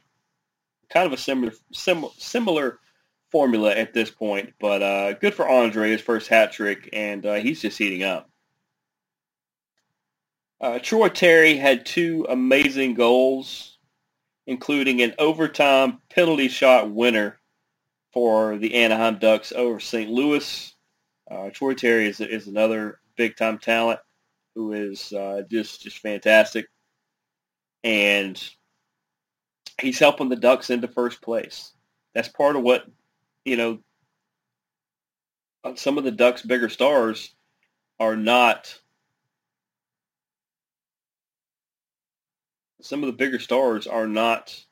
kind 0.94 1.08
of 1.08 1.14
a 1.14 1.18
similar 1.18 1.54
sim, 1.74 2.06
similar 2.18 2.80
formula 3.32 3.72
at 3.72 3.94
this 3.94 4.12
point. 4.12 4.54
But 4.60 4.84
uh, 4.84 5.14
good 5.14 5.34
for 5.34 5.50
Andre, 5.50 5.92
his 5.92 6.02
first 6.02 6.28
hat 6.28 6.54
trick, 6.54 6.90
and 6.94 7.26
uh, 7.26 7.36
he's 7.36 7.62
just 7.62 7.78
heating 7.78 8.04
up. 8.04 8.30
Uh, 10.62 10.80
Troy 10.80 11.10
Terry 11.10 11.58
had 11.58 11.86
two 11.86 12.26
amazing 12.30 12.94
goals, 12.94 13.80
including 14.48 15.02
an 15.02 15.14
overtime 15.20 16.00
penalty 16.10 16.48
shot 16.48 16.90
winner 16.92 17.40
for 18.14 18.58
the 18.58 18.76
Anaheim 18.76 19.18
Ducks 19.18 19.52
over 19.52 19.80
St. 19.80 20.10
Louis. 20.10 20.74
Uh, 21.30 21.50
Troy 21.50 21.74
Terry 21.74 22.08
is, 22.08 22.22
is 22.22 22.48
another 22.48 23.00
big-time 23.18 23.58
talent 23.58 24.00
who 24.56 24.74
is 24.74 25.12
uh, 25.12 25.42
just 25.50 25.82
just 25.82 25.98
fantastic, 25.98 26.68
and 27.84 28.42
he's 29.84 30.00
helping 30.00 30.30
the 30.30 30.36
Ducks 30.36 30.69
into 30.69 30.88
first 30.88 31.22
place. 31.22 31.74
That's 32.15 32.30
part 32.30 32.56
of 32.56 32.63
what 32.63 32.86
you 33.46 33.58
know. 33.58 33.80
Some 35.76 35.98
of 35.98 36.04
the 36.04 36.12
Ducks' 36.12 36.41
bigger 36.41 36.69
stars 36.69 37.34
are 38.00 38.15
not. 38.15 38.80
Some 42.82 43.02
of 43.02 43.08
the 43.08 43.13
bigger 43.13 43.39
stars 43.39 43.88
are 43.88 44.08
not 44.08 44.65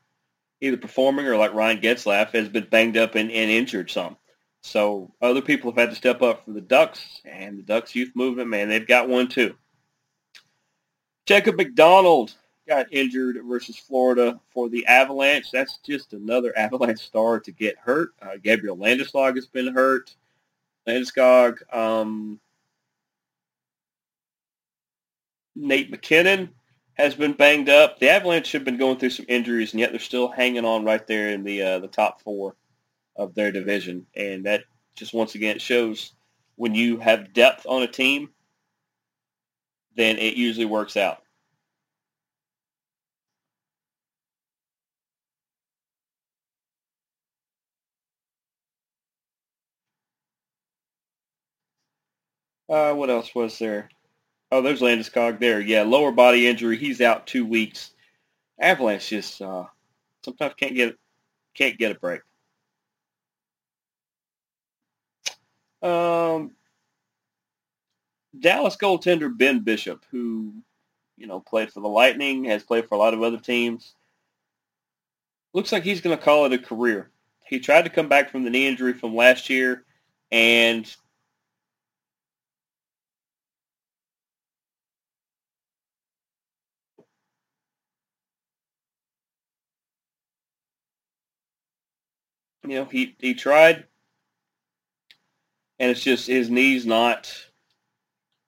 either 0.59 0.77
performing 0.77 1.25
or 1.27 1.37
like 1.37 1.53
Ryan 1.53 1.79
Getzlaf 1.79 2.31
has 2.31 2.49
been 2.49 2.67
banged 2.69 2.97
up 2.97 3.15
and, 3.15 3.31
and 3.31 3.49
injured 3.49 3.89
some. 3.89 4.17
So 4.63 5.13
other 5.21 5.41
people 5.41 5.71
have 5.71 5.77
had 5.77 5.89
to 5.89 5.95
step 5.95 6.21
up 6.21 6.45
for 6.45 6.51
the 6.51 6.61
Ducks 6.61 7.21
and 7.25 7.57
the 7.57 7.63
Ducks 7.63 7.95
youth 7.95 8.11
movement, 8.15 8.49
man, 8.49 8.69
they've 8.69 8.87
got 8.87 9.09
one 9.09 9.27
too. 9.27 9.55
Jacob 11.25 11.55
MacDonald 11.55 12.35
got 12.67 12.91
injured 12.91 13.37
versus 13.45 13.77
Florida 13.77 14.39
for 14.49 14.69
the 14.69 14.85
Avalanche. 14.87 15.51
That's 15.51 15.77
just 15.77 16.13
another 16.13 16.53
Avalanche 16.57 16.99
star 16.99 17.39
to 17.39 17.51
get 17.51 17.77
hurt. 17.77 18.13
Uh, 18.21 18.37
Gabriel 18.41 18.77
Landeskog 18.77 19.35
has 19.35 19.47
been 19.47 19.73
hurt. 19.73 20.15
Landeskog, 20.87 21.61
um, 21.75 22.39
Nate 25.55 25.91
MacKinnon 25.91 26.49
has 26.93 27.15
been 27.15 27.33
banged 27.33 27.69
up. 27.69 27.99
The 27.99 28.09
Avalanche 28.09 28.51
have 28.51 28.63
been 28.63 28.77
going 28.77 28.97
through 28.97 29.11
some 29.11 29.25
injuries, 29.27 29.73
and 29.73 29.79
yet 29.79 29.91
they're 29.91 29.99
still 29.99 30.27
hanging 30.27 30.65
on 30.65 30.85
right 30.85 31.05
there 31.05 31.29
in 31.29 31.43
the 31.43 31.61
uh, 31.61 31.79
the 31.79 31.87
top 31.87 32.21
four 32.21 32.55
of 33.15 33.35
their 33.35 33.51
division. 33.51 34.05
And 34.15 34.45
that 34.45 34.63
just 34.95 35.13
once 35.13 35.35
again 35.35 35.59
shows 35.59 36.13
when 36.55 36.75
you 36.75 36.97
have 36.97 37.33
depth 37.33 37.65
on 37.67 37.83
a 37.83 37.87
team, 37.87 38.29
then 39.95 40.17
it 40.17 40.35
usually 40.35 40.65
works 40.65 40.97
out. 40.97 41.23
Uh, 52.71 52.93
what 52.93 53.09
else 53.09 53.35
was 53.35 53.59
there? 53.59 53.89
Oh, 54.49 54.61
there's 54.61 54.79
Landeskog 54.79 55.41
there. 55.41 55.59
Yeah, 55.59 55.83
lower 55.83 56.13
body 56.13 56.47
injury. 56.47 56.77
He's 56.77 57.01
out 57.01 57.27
two 57.27 57.45
weeks. 57.45 57.91
Avalanche 58.61 59.09
just 59.09 59.41
uh, 59.41 59.65
sometimes 60.23 60.53
can't 60.55 60.73
get 60.73 60.95
can't 61.53 61.77
get 61.77 61.91
a 61.91 61.99
break. 61.99 62.21
Um, 65.81 66.51
Dallas 68.39 68.77
goaltender 68.77 69.37
Ben 69.37 69.59
Bishop, 69.59 70.05
who 70.09 70.53
you 71.17 71.27
know 71.27 71.41
played 71.41 71.73
for 71.73 71.81
the 71.81 71.89
Lightning, 71.89 72.45
has 72.45 72.63
played 72.63 72.87
for 72.87 72.95
a 72.95 72.99
lot 72.99 73.13
of 73.13 73.21
other 73.21 73.39
teams. 73.39 73.95
Looks 75.53 75.73
like 75.73 75.83
he's 75.83 75.99
going 75.99 76.17
to 76.17 76.23
call 76.23 76.45
it 76.45 76.53
a 76.53 76.57
career. 76.57 77.09
He 77.45 77.59
tried 77.59 77.81
to 77.81 77.89
come 77.89 78.07
back 78.07 78.29
from 78.29 78.45
the 78.45 78.49
knee 78.49 78.67
injury 78.67 78.93
from 78.93 79.13
last 79.13 79.49
year, 79.49 79.83
and 80.31 80.89
you 92.67 92.75
know, 92.75 92.85
he, 92.85 93.15
he 93.19 93.33
tried, 93.33 93.85
and 95.79 95.89
it's 95.91 96.03
just 96.03 96.27
his 96.27 96.49
knee's 96.49 96.85
not 96.85 97.31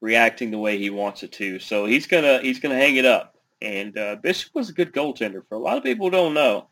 reacting 0.01 0.51
the 0.51 0.59
way 0.59 0.77
he 0.77 0.89
wants 0.89 1.23
it 1.23 1.31
to. 1.31 1.59
So 1.59 1.85
he's 1.85 2.05
gonna 2.05 2.39
he's 2.41 2.59
gonna 2.59 2.75
hang 2.75 2.97
it 2.97 3.05
up. 3.05 3.37
And 3.61 3.97
uh, 3.97 4.17
Bishop 4.17 4.53
was 4.53 4.69
a 4.69 4.73
good 4.73 4.93
goaltender. 4.93 5.47
For 5.47 5.55
a 5.55 5.59
lot 5.59 5.77
of 5.77 5.83
people 5.83 6.09
don't 6.09 6.33
know, 6.33 6.67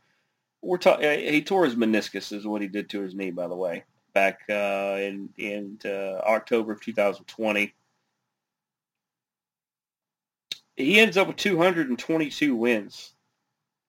we're 0.61 0.77
talking. 0.77 1.05
Uh, 1.05 1.15
he 1.15 1.41
tore 1.41 1.65
his 1.65 1.75
meniscus, 1.75 2.31
is 2.33 2.45
what 2.45 2.61
he 2.61 2.67
did 2.67 2.89
to 2.89 3.01
his 3.01 3.15
knee, 3.15 3.31
by 3.31 3.47
the 3.47 3.55
way, 3.55 3.85
back 4.13 4.41
uh, 4.49 4.97
in 4.99 5.29
in 5.37 5.79
uh, 5.85 6.19
October 6.27 6.73
of 6.73 6.81
2020. 6.81 7.73
He 10.75 10.99
ends 10.99 11.17
up 11.17 11.27
with 11.27 11.37
222 11.37 12.55
wins. 12.55 13.13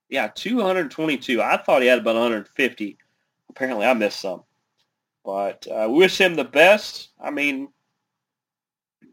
Yeah, 0.08 0.28
222. 0.28 1.40
I 1.40 1.56
thought 1.56 1.82
he 1.82 1.88
had 1.88 2.00
about 2.00 2.16
150 2.16 2.98
apparently 3.52 3.86
I 3.86 3.94
missed 3.94 4.20
some. 4.20 4.42
But 5.24 5.66
uh, 5.68 5.86
we 5.88 5.98
wish 5.98 6.20
him 6.20 6.34
the 6.34 6.44
best. 6.44 7.10
I 7.20 7.30
mean, 7.30 7.68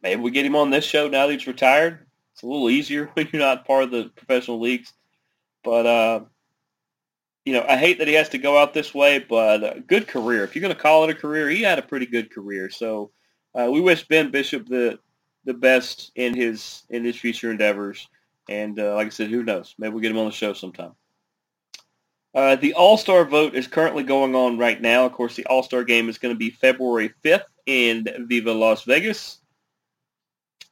maybe 0.01 0.21
we 0.21 0.31
get 0.31 0.45
him 0.45 0.55
on 0.55 0.71
this 0.71 0.85
show 0.85 1.07
now 1.07 1.27
that 1.27 1.33
he's 1.33 1.47
retired. 1.47 2.07
It's 2.33 2.41
a 2.41 2.47
little 2.47 2.69
easier 2.69 3.05
when 3.13 3.29
you're 3.31 3.41
not 3.41 3.67
part 3.67 3.83
of 3.83 3.91
the 3.91 4.11
professional 4.15 4.59
leagues. 4.59 4.93
But, 5.63 5.85
uh, 5.85 6.21
you 7.45 7.53
know, 7.53 7.65
I 7.67 7.77
hate 7.77 7.99
that 7.99 8.07
he 8.07 8.13
has 8.15 8.29
to 8.29 8.37
go 8.37 8.57
out 8.57 8.73
this 8.73 8.93
way, 8.93 9.19
but 9.19 9.63
uh, 9.63 9.73
good 9.85 10.07
career. 10.07 10.43
If 10.43 10.55
you're 10.55 10.61
going 10.61 10.75
to 10.75 10.81
call 10.81 11.03
it 11.03 11.09
a 11.09 11.15
career, 11.15 11.49
he 11.49 11.61
had 11.61 11.79
a 11.79 11.83
pretty 11.83 12.05
good 12.05 12.31
career. 12.31 12.69
So 12.69 13.11
uh, 13.53 13.69
we 13.71 13.81
wish 13.81 14.07
Ben 14.07 14.31
Bishop 14.31 14.67
the 14.67 14.99
the 15.45 15.53
best 15.53 16.11
in 16.15 16.35
his 16.35 16.83
in 16.89 17.03
his 17.03 17.15
future 17.15 17.49
endeavors. 17.49 18.07
And 18.49 18.79
uh, 18.79 18.95
like 18.95 19.07
I 19.07 19.09
said, 19.09 19.29
who 19.29 19.43
knows? 19.43 19.75
Maybe 19.77 19.93
we'll 19.93 20.01
get 20.01 20.11
him 20.11 20.17
on 20.17 20.25
the 20.25 20.31
show 20.31 20.53
sometime. 20.53 20.93
Uh, 22.33 22.55
the 22.55 22.73
All-Star 22.73 23.25
vote 23.25 23.55
is 23.55 23.67
currently 23.67 24.03
going 24.03 24.35
on 24.35 24.57
right 24.57 24.79
now. 24.79 25.05
Of 25.05 25.13
course, 25.13 25.35
the 25.35 25.45
All-Star 25.47 25.83
game 25.83 26.09
is 26.09 26.17
going 26.17 26.33
to 26.33 26.37
be 26.37 26.51
February 26.51 27.11
5th 27.23 27.45
in 27.65 28.07
Viva 28.27 28.53
Las 28.53 28.83
Vegas. 28.83 29.39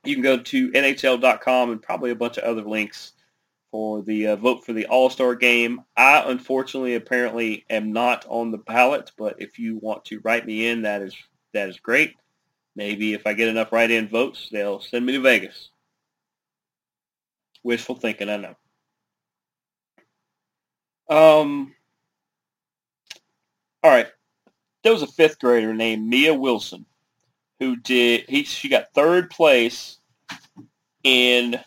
You 0.04 0.15
can 0.15 0.24
go 0.24 0.38
to 0.38 0.72
NHL.com 0.72 1.72
and 1.72 1.82
probably 1.82 2.12
a 2.12 2.15
bunch 2.15 2.38
of 2.38 2.43
other 2.43 2.62
links 2.62 3.13
for 3.72 4.02
the 4.04 4.28
uh, 4.28 4.36
vote 4.36 4.65
for 4.65 4.74
the 4.74 4.86
All-Star 4.86 5.36
game. 5.36 5.82
I, 5.96 6.24
unfortunately, 6.28 6.96
apparently 6.96 7.65
am 7.70 7.91
not 7.91 8.26
on 8.30 8.52
the 8.52 8.60
ballot, 8.60 9.12
but 9.17 9.41
if 9.41 9.58
you 9.58 9.78
want 9.78 10.06
to 10.06 10.22
write 10.24 10.46
me 10.46 10.67
in, 10.67 10.84
that 10.84 11.02
is 11.02 11.15
that 11.54 11.70
is 11.70 11.80
great. 11.80 12.15
Maybe 12.76 13.13
if 13.13 13.26
I 13.26 13.34
get 13.34 13.48
enough 13.48 13.72
write-in 13.72 14.08
votes, 14.08 14.50
they'll 14.52 14.80
send 14.80 15.06
me 15.06 15.13
to 15.13 15.20
Vegas. 15.20 15.70
Wishful 17.63 17.96
thinking, 17.96 18.30
I 18.30 18.38
know. 18.38 18.56
Um, 21.10 21.74
all 23.84 23.91
right. 23.91 24.08
There 24.84 24.93
was 24.93 25.02
a 25.02 25.08
fifth 25.08 25.39
grader 25.39 25.74
named 25.74 26.08
Mia 26.08 26.34
Wilson 26.34 26.86
who 27.60 27.76
did 27.76 28.26
he 28.28 28.43
she 28.43 28.70
got 28.70 28.93
third 28.93 29.30
place 29.30 29.98
in 31.04 31.60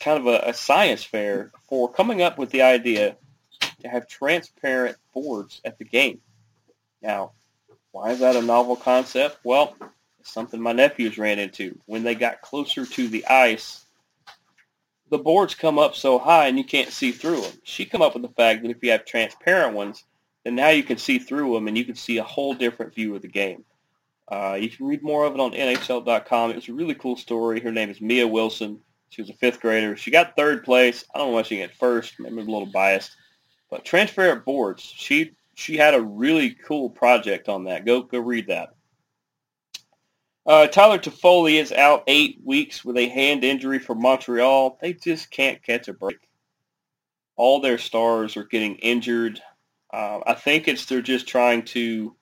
kind 0.00 0.18
of 0.18 0.26
a, 0.26 0.48
a 0.48 0.54
science 0.54 1.04
fair 1.04 1.52
for 1.68 1.92
coming 1.92 2.22
up 2.22 2.38
with 2.38 2.50
the 2.50 2.62
idea 2.62 3.16
to 3.80 3.88
have 3.88 4.08
transparent 4.08 4.96
boards 5.12 5.60
at 5.64 5.78
the 5.78 5.84
game. 5.84 6.20
Now, 7.00 7.32
why 7.92 8.10
is 8.10 8.20
that 8.20 8.36
a 8.36 8.42
novel 8.42 8.76
concept? 8.76 9.38
Well, 9.44 9.76
it's 10.20 10.32
something 10.32 10.60
my 10.60 10.72
nephews 10.72 11.18
ran 11.18 11.38
into. 11.38 11.78
When 11.86 12.02
they 12.02 12.14
got 12.14 12.42
closer 12.42 12.86
to 12.86 13.08
the 13.08 13.26
ice, 13.26 13.81
the 15.12 15.18
boards 15.18 15.54
come 15.54 15.78
up 15.78 15.94
so 15.94 16.18
high 16.18 16.46
and 16.46 16.56
you 16.56 16.64
can't 16.64 16.90
see 16.90 17.12
through 17.12 17.42
them. 17.42 17.52
She 17.64 17.84
come 17.84 18.00
up 18.00 18.14
with 18.14 18.22
the 18.22 18.30
fact 18.30 18.62
that 18.62 18.70
if 18.70 18.78
you 18.80 18.92
have 18.92 19.04
transparent 19.04 19.76
ones, 19.76 20.04
then 20.42 20.54
now 20.54 20.70
you 20.70 20.82
can 20.82 20.96
see 20.96 21.18
through 21.18 21.52
them 21.52 21.68
and 21.68 21.76
you 21.76 21.84
can 21.84 21.96
see 21.96 22.16
a 22.16 22.24
whole 22.24 22.54
different 22.54 22.94
view 22.94 23.14
of 23.14 23.20
the 23.20 23.28
game. 23.28 23.62
Uh, 24.28 24.56
you 24.58 24.70
can 24.70 24.86
read 24.86 25.02
more 25.02 25.26
of 25.26 25.34
it 25.34 25.40
on 25.40 25.52
NHL.com. 25.52 26.50
It 26.50 26.56
was 26.56 26.68
a 26.70 26.72
really 26.72 26.94
cool 26.94 27.16
story. 27.16 27.60
Her 27.60 27.70
name 27.70 27.90
is 27.90 28.00
Mia 28.00 28.26
Wilson. 28.26 28.80
She 29.10 29.20
was 29.20 29.28
a 29.28 29.34
fifth 29.34 29.60
grader. 29.60 29.98
She 29.98 30.10
got 30.10 30.34
third 30.34 30.64
place. 30.64 31.04
I 31.14 31.18
don't 31.18 31.28
know 31.28 31.34
why 31.34 31.42
she 31.42 31.58
got 31.58 31.72
first. 31.72 32.18
Maybe 32.18 32.32
I'm 32.32 32.48
a 32.48 32.50
little 32.50 32.64
biased. 32.64 33.14
But 33.68 33.84
transparent 33.84 34.46
boards. 34.46 34.82
She 34.82 35.32
she 35.54 35.76
had 35.76 35.92
a 35.92 36.00
really 36.00 36.56
cool 36.66 36.88
project 36.88 37.50
on 37.50 37.64
that. 37.64 37.84
Go 37.84 38.00
go 38.00 38.18
read 38.18 38.46
that. 38.46 38.70
Uh, 40.44 40.66
Tyler 40.66 40.98
Toffoli 40.98 41.54
is 41.60 41.70
out 41.70 42.02
eight 42.08 42.40
weeks 42.44 42.84
with 42.84 42.96
a 42.96 43.08
hand 43.08 43.44
injury 43.44 43.78
for 43.78 43.94
Montreal. 43.94 44.78
They 44.80 44.92
just 44.92 45.30
can't 45.30 45.62
catch 45.62 45.86
a 45.86 45.92
break. 45.92 46.18
All 47.36 47.60
their 47.60 47.78
stars 47.78 48.36
are 48.36 48.44
getting 48.44 48.76
injured. 48.76 49.40
Uh, 49.92 50.20
I 50.26 50.34
think 50.34 50.66
it's 50.66 50.86
they're 50.86 51.00
just 51.00 51.28
trying 51.28 51.62
to 51.66 52.16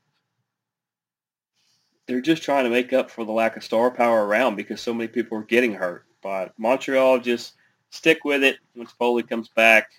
they're 2.06 2.20
just 2.20 2.42
trying 2.42 2.64
to 2.64 2.70
make 2.70 2.92
up 2.92 3.11
for 3.11 3.24
the 3.24 3.33
lack 3.33 3.56
of 3.56 3.64
star 3.64 3.90
power 3.90 4.26
around 4.26 4.56
because 4.56 4.80
so 4.80 4.92
many 4.92 5.09
people 5.09 5.38
are 5.38 5.44
getting 5.44 5.72
hurt. 5.72 6.04
But 6.22 6.52
Montreal 6.59 7.20
just 7.20 7.54
stick 7.90 8.24
with 8.24 8.42
it 8.42 8.59
Once 8.74 8.92
Foley 8.92 9.22
comes 9.22 9.48
back. 9.48 9.90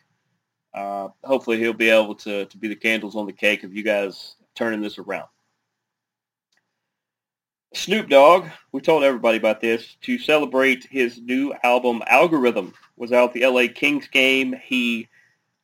Uh, 0.74 1.10
hopefully 1.24 1.58
he'll 1.58 1.74
be 1.74 1.90
able 1.90 2.16
to, 2.16 2.46
to 2.46 2.58
be 2.58 2.68
the 2.68 2.76
candles 2.76 3.16
on 3.16 3.26
the 3.26 3.34
cake 3.34 3.64
of 3.64 3.74
you 3.74 3.84
guys 3.84 4.36
turning 4.56 4.82
this 4.82 4.98
around. 4.98 5.28
Snoop 7.74 8.10
Dogg, 8.10 8.48
we 8.74 8.82
told 8.82 9.04
everybody 9.04 9.38
about 9.38 9.62
this, 9.62 9.96
to 10.02 10.20
celebrate 10.20 10.84
his 10.92 11.22
new 11.22 11.54
album, 11.64 12.04
Algorithm, 12.06 12.74
was 12.98 13.14
out 13.14 13.34
the 13.34 13.46
LA 13.46 13.68
Kings 13.74 14.10
game. 14.10 14.54
He 14.62 15.08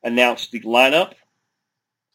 announced 0.02 0.50
the 0.50 0.60
lineup 0.60 1.12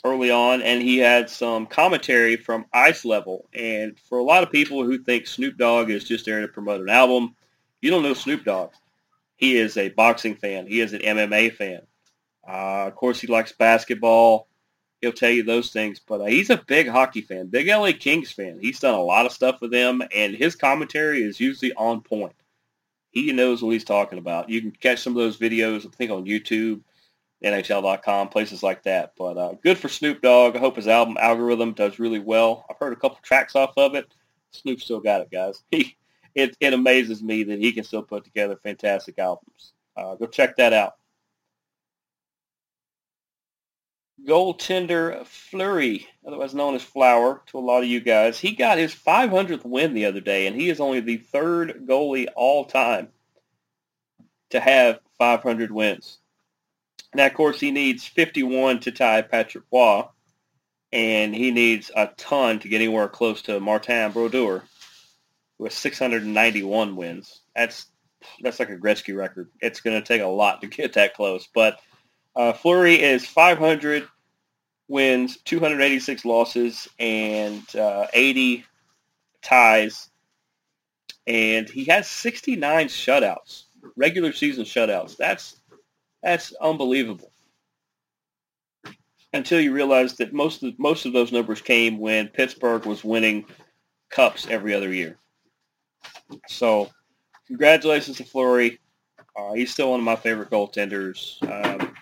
early 0.04 0.32
on, 0.32 0.64
and 0.64 0.82
he 0.82 0.98
had 0.98 1.30
some 1.30 1.68
commentary 1.68 2.38
from 2.38 2.66
Ice 2.74 3.06
Level. 3.06 3.48
And 3.54 3.98
for 4.00 4.18
a 4.18 4.24
lot 4.24 4.42
of 4.42 4.52
people 4.52 4.84
who 4.84 4.98
think 4.98 5.28
Snoop 5.28 5.58
Dogg 5.58 5.92
is 5.92 6.04
just 6.04 6.26
there 6.26 6.42
to 6.42 6.48
promote 6.48 6.82
an 6.82 6.90
album, 6.90 7.36
you 7.82 7.92
don't 7.92 8.04
know 8.04 8.16
Snoop 8.16 8.44
Dogg. 8.44 8.72
He 9.36 9.58
is 9.58 9.78
a 9.78 9.90
boxing 9.90 10.36
fan. 10.36 10.66
He 10.66 10.82
is 10.82 10.94
an 10.94 11.02
MMA 11.02 11.54
fan. 11.56 11.82
Uh, 12.48 12.88
of 12.88 12.96
course, 12.96 13.22
he 13.22 13.28
likes 13.28 13.52
basketball 13.52 14.48
he'll 15.04 15.12
tell 15.12 15.30
you 15.30 15.44
those 15.44 15.70
things. 15.70 16.00
But 16.00 16.22
uh, 16.22 16.26
he's 16.26 16.50
a 16.50 16.64
big 16.66 16.88
hockey 16.88 17.22
fan, 17.22 17.48
big 17.48 17.68
LA 17.68 17.92
Kings 17.92 18.32
fan. 18.32 18.58
He's 18.60 18.80
done 18.80 18.94
a 18.94 19.04
lot 19.04 19.26
of 19.26 19.34
stuff 19.34 19.60
with 19.62 19.72
them, 19.72 20.02
and 20.16 20.34
his 20.34 20.56
commentary 20.56 21.22
is 21.22 21.40
usually 21.40 21.74
on 21.74 22.02
point. 22.02 22.34
He 23.12 23.32
knows 23.34 23.62
what 23.62 23.72
he's 23.72 23.84
talking 23.84 24.18
about. 24.18 24.50
You 24.50 24.62
can 24.62 24.72
catch 24.72 25.02
some 25.02 25.14
of 25.14 25.22
those 25.22 25.38
videos, 25.38 25.86
I 25.86 25.90
think, 25.90 26.10
on 26.10 26.26
YouTube, 26.26 26.82
NHL.com, 27.44 28.30
places 28.30 28.64
like 28.64 28.84
that. 28.84 29.14
But 29.18 29.38
uh, 29.38 29.54
good 29.62 29.78
for 29.78 29.90
Snoop 29.90 30.22
Dogg. 30.22 30.56
I 30.56 30.60
hope 30.60 30.78
his 30.78 30.88
album 30.88 31.18
Algorithm 31.20 31.74
does 31.74 32.00
really 32.00 32.20
well. 32.20 32.66
I've 32.70 32.80
heard 32.80 32.94
a 32.94 32.96
couple 32.98 33.20
tracks 33.22 33.56
off 33.56 33.74
of 33.78 33.96
it. 33.96 34.12
Snoop 34.52 34.80
still 34.82 35.02
got 35.02 35.22
it, 35.22 35.32
guys. 35.32 35.64
He, 35.72 36.42
it, 36.42 36.58
it 36.60 36.74
amazes 36.74 37.22
me 37.22 37.44
that 37.44 37.60
he 37.60 37.72
can 37.72 37.84
still 37.84 38.02
put 38.02 38.24
together 38.24 38.56
fantastic 38.56 39.20
albums. 39.20 39.74
Uh, 39.96 40.16
go 40.16 40.26
check 40.26 40.56
that 40.56 40.74
out. 40.74 40.96
Goaltender 44.28 45.26
Fleury, 45.26 46.08
otherwise 46.26 46.54
known 46.54 46.76
as 46.76 46.84
Flower 46.84 47.42
to 47.48 47.58
a 47.58 47.60
lot 47.60 47.84
of 47.84 47.90
you 47.90 48.00
guys, 48.00 48.40
he 48.40 48.54
got 48.54 48.78
his 48.78 48.94
500th 48.94 49.66
win 49.66 49.94
the 49.94 50.06
other 50.06 50.22
day, 50.22 50.48
and 50.48 50.56
he 50.56 50.70
is 50.70 50.80
only 50.80 51.00
the 51.00 51.18
third 51.18 51.86
goalie 51.88 52.28
all 52.36 52.66
time 52.66 53.10
to 54.50 54.60
have 54.60 55.00
500 55.18 55.72
wins. 55.72 56.20
Now, 57.16 57.28
of 57.28 57.34
course, 57.34 57.60
he 57.60 57.72
needs 57.72 58.06
51 58.06 58.80
to 58.82 58.92
tie 58.92 59.22
Patrick 59.22 59.66
Roy, 59.72 60.04
and 60.92 61.36
he 61.36 61.52
needs 61.52 61.92
a 61.96 62.08
ton 62.18 62.60
to 62.60 62.68
get 62.68 62.78
anywhere 62.78 63.08
close 63.08 63.42
to 63.44 63.60
Martin 63.60 64.12
Brodeur, 64.12 64.64
who 65.58 65.64
has 65.66 65.74
691 65.74 66.96
wins. 66.96 67.42
That's 67.56 67.88
that's 68.42 68.60
like 68.60 68.70
a 68.70 68.78
Gretzky 68.78 69.16
record. 69.16 69.50
It's 69.60 69.82
going 69.82 70.02
to 70.02 70.08
take 70.08 70.22
a 70.22 70.28
lot 70.28 70.62
to 70.62 70.68
get 70.68 70.94
that 70.94 71.14
close, 71.14 71.48
but 71.54 71.80
uh, 72.36 72.54
Fleury 72.54 73.02
is 73.02 73.26
500 73.26 74.08
wins, 74.88 75.38
286 75.46 76.26
losses, 76.26 76.88
and 77.00 77.64
uh, 77.76 78.08
80 78.14 78.66
ties. 79.42 80.10
and 81.28 81.70
he 81.70 81.86
has 81.86 82.08
69 82.10 82.88
shutouts, 82.88 83.64
regular 83.96 84.34
season 84.34 84.64
shutouts. 84.66 85.16
That's 85.18 85.62
that's 86.22 86.54
unbelievable. 86.62 87.32
Until 89.34 89.60
you 89.60 89.74
realize 89.74 90.16
that 90.18 90.34
most 90.34 90.64
of 90.64 90.78
most 90.80 91.06
of 91.06 91.14
those 91.14 91.32
numbers 91.32 91.62
came 91.62 91.98
when 92.00 92.28
Pittsburgh 92.30 92.86
was 92.86 93.04
winning 93.04 93.46
cups 94.10 94.48
every 94.50 94.74
other 94.74 94.94
year. 94.94 95.18
So, 96.48 96.90
congratulations 97.48 98.18
to 98.18 98.24
Fleury. 98.26 98.80
Uh, 99.38 99.54
he's 99.54 99.72
still 99.72 99.92
one 99.92 100.00
of 100.00 100.06
my 100.06 100.16
favorite 100.16 100.50
goaltenders. 100.52 101.42
Um, 101.50 101.94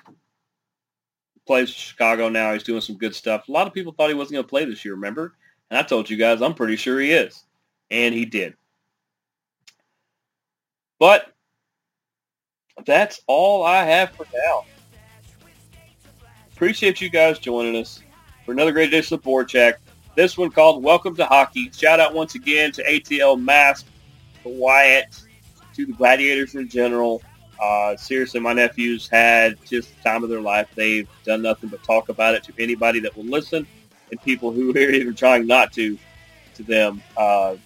plays 1.45 1.69
Chicago 1.69 2.29
now. 2.29 2.53
He's 2.53 2.63
doing 2.63 2.81
some 2.81 2.97
good 2.97 3.15
stuff. 3.15 3.47
A 3.47 3.51
lot 3.51 3.67
of 3.67 3.73
people 3.73 3.93
thought 3.93 4.09
he 4.09 4.15
wasn't 4.15 4.33
going 4.33 4.45
to 4.45 4.49
play 4.49 4.65
this 4.65 4.85
year, 4.85 4.95
remember? 4.95 5.33
And 5.69 5.77
I 5.77 5.83
told 5.83 6.09
you 6.09 6.17
guys 6.17 6.41
I'm 6.41 6.53
pretty 6.53 6.75
sure 6.75 6.99
he 6.99 7.11
is. 7.11 7.43
And 7.89 8.13
he 8.13 8.25
did. 8.25 8.55
But 10.99 11.33
that's 12.85 13.21
all 13.27 13.63
I 13.63 13.83
have 13.83 14.11
for 14.11 14.25
now. 14.33 14.65
Appreciate 16.53 17.01
you 17.01 17.09
guys 17.09 17.39
joining 17.39 17.75
us 17.75 18.03
for 18.45 18.51
another 18.51 18.71
great 18.71 18.89
edition 18.89 19.15
of 19.15 19.23
Board 19.23 19.49
Check. 19.49 19.79
This 20.15 20.37
one 20.37 20.51
called 20.51 20.83
Welcome 20.83 21.15
to 21.15 21.25
Hockey. 21.25 21.71
Shout 21.71 21.99
out 21.99 22.13
once 22.13 22.35
again 22.35 22.71
to 22.73 22.83
ATL 22.83 23.41
Mask, 23.41 23.87
to 24.43 24.49
Wyatt, 24.49 25.23
to 25.73 25.85
the 25.85 25.93
Gladiators 25.93 26.55
in 26.55 26.69
general. 26.69 27.21
Uh, 27.61 27.95
seriously, 27.95 28.39
my 28.39 28.53
nephews 28.53 29.07
had 29.07 29.63
just 29.65 29.95
the 29.95 30.03
time 30.03 30.23
of 30.23 30.29
their 30.29 30.41
life. 30.41 30.67
They've 30.73 31.07
done 31.23 31.43
nothing 31.43 31.69
but 31.69 31.83
talk 31.83 32.09
about 32.09 32.33
it 32.33 32.43
to 32.45 32.53
anybody 32.57 32.99
that 33.01 33.15
will 33.15 33.25
listen 33.25 33.67
and 34.09 34.21
people 34.23 34.51
who 34.51 34.71
are 34.75 34.79
even 34.79 35.13
trying 35.13 35.45
not 35.45 35.71
to, 35.73 35.97
to 36.55 36.63
them. 36.63 37.03
Uh, 37.15 37.57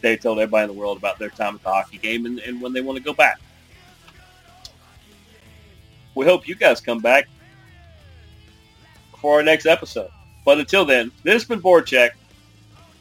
they 0.00 0.16
told 0.16 0.38
everybody 0.38 0.64
in 0.64 0.74
the 0.74 0.80
world 0.80 0.96
about 0.96 1.18
their 1.18 1.28
time 1.28 1.54
at 1.56 1.62
the 1.62 1.68
hockey 1.68 1.98
game 1.98 2.24
and, 2.24 2.38
and 2.40 2.62
when 2.62 2.72
they 2.72 2.80
want 2.80 2.96
to 2.96 3.04
go 3.04 3.12
back. 3.12 3.38
We 6.14 6.24
hope 6.24 6.48
you 6.48 6.54
guys 6.54 6.80
come 6.80 7.00
back 7.00 7.28
for 9.20 9.34
our 9.34 9.42
next 9.42 9.66
episode. 9.66 10.10
But 10.44 10.58
until 10.58 10.84
then, 10.84 11.12
this 11.22 11.34
has 11.34 11.44
been 11.44 11.60
Board 11.60 11.86
Check. 11.86 12.16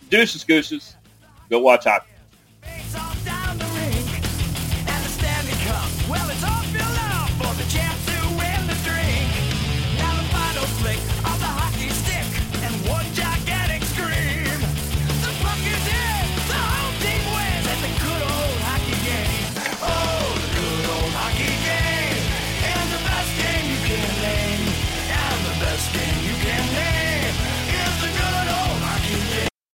Deuces 0.10 0.44
Gooses. 0.44 0.96
Go 1.50 1.60
watch 1.60 1.86
hockey. 1.86 2.17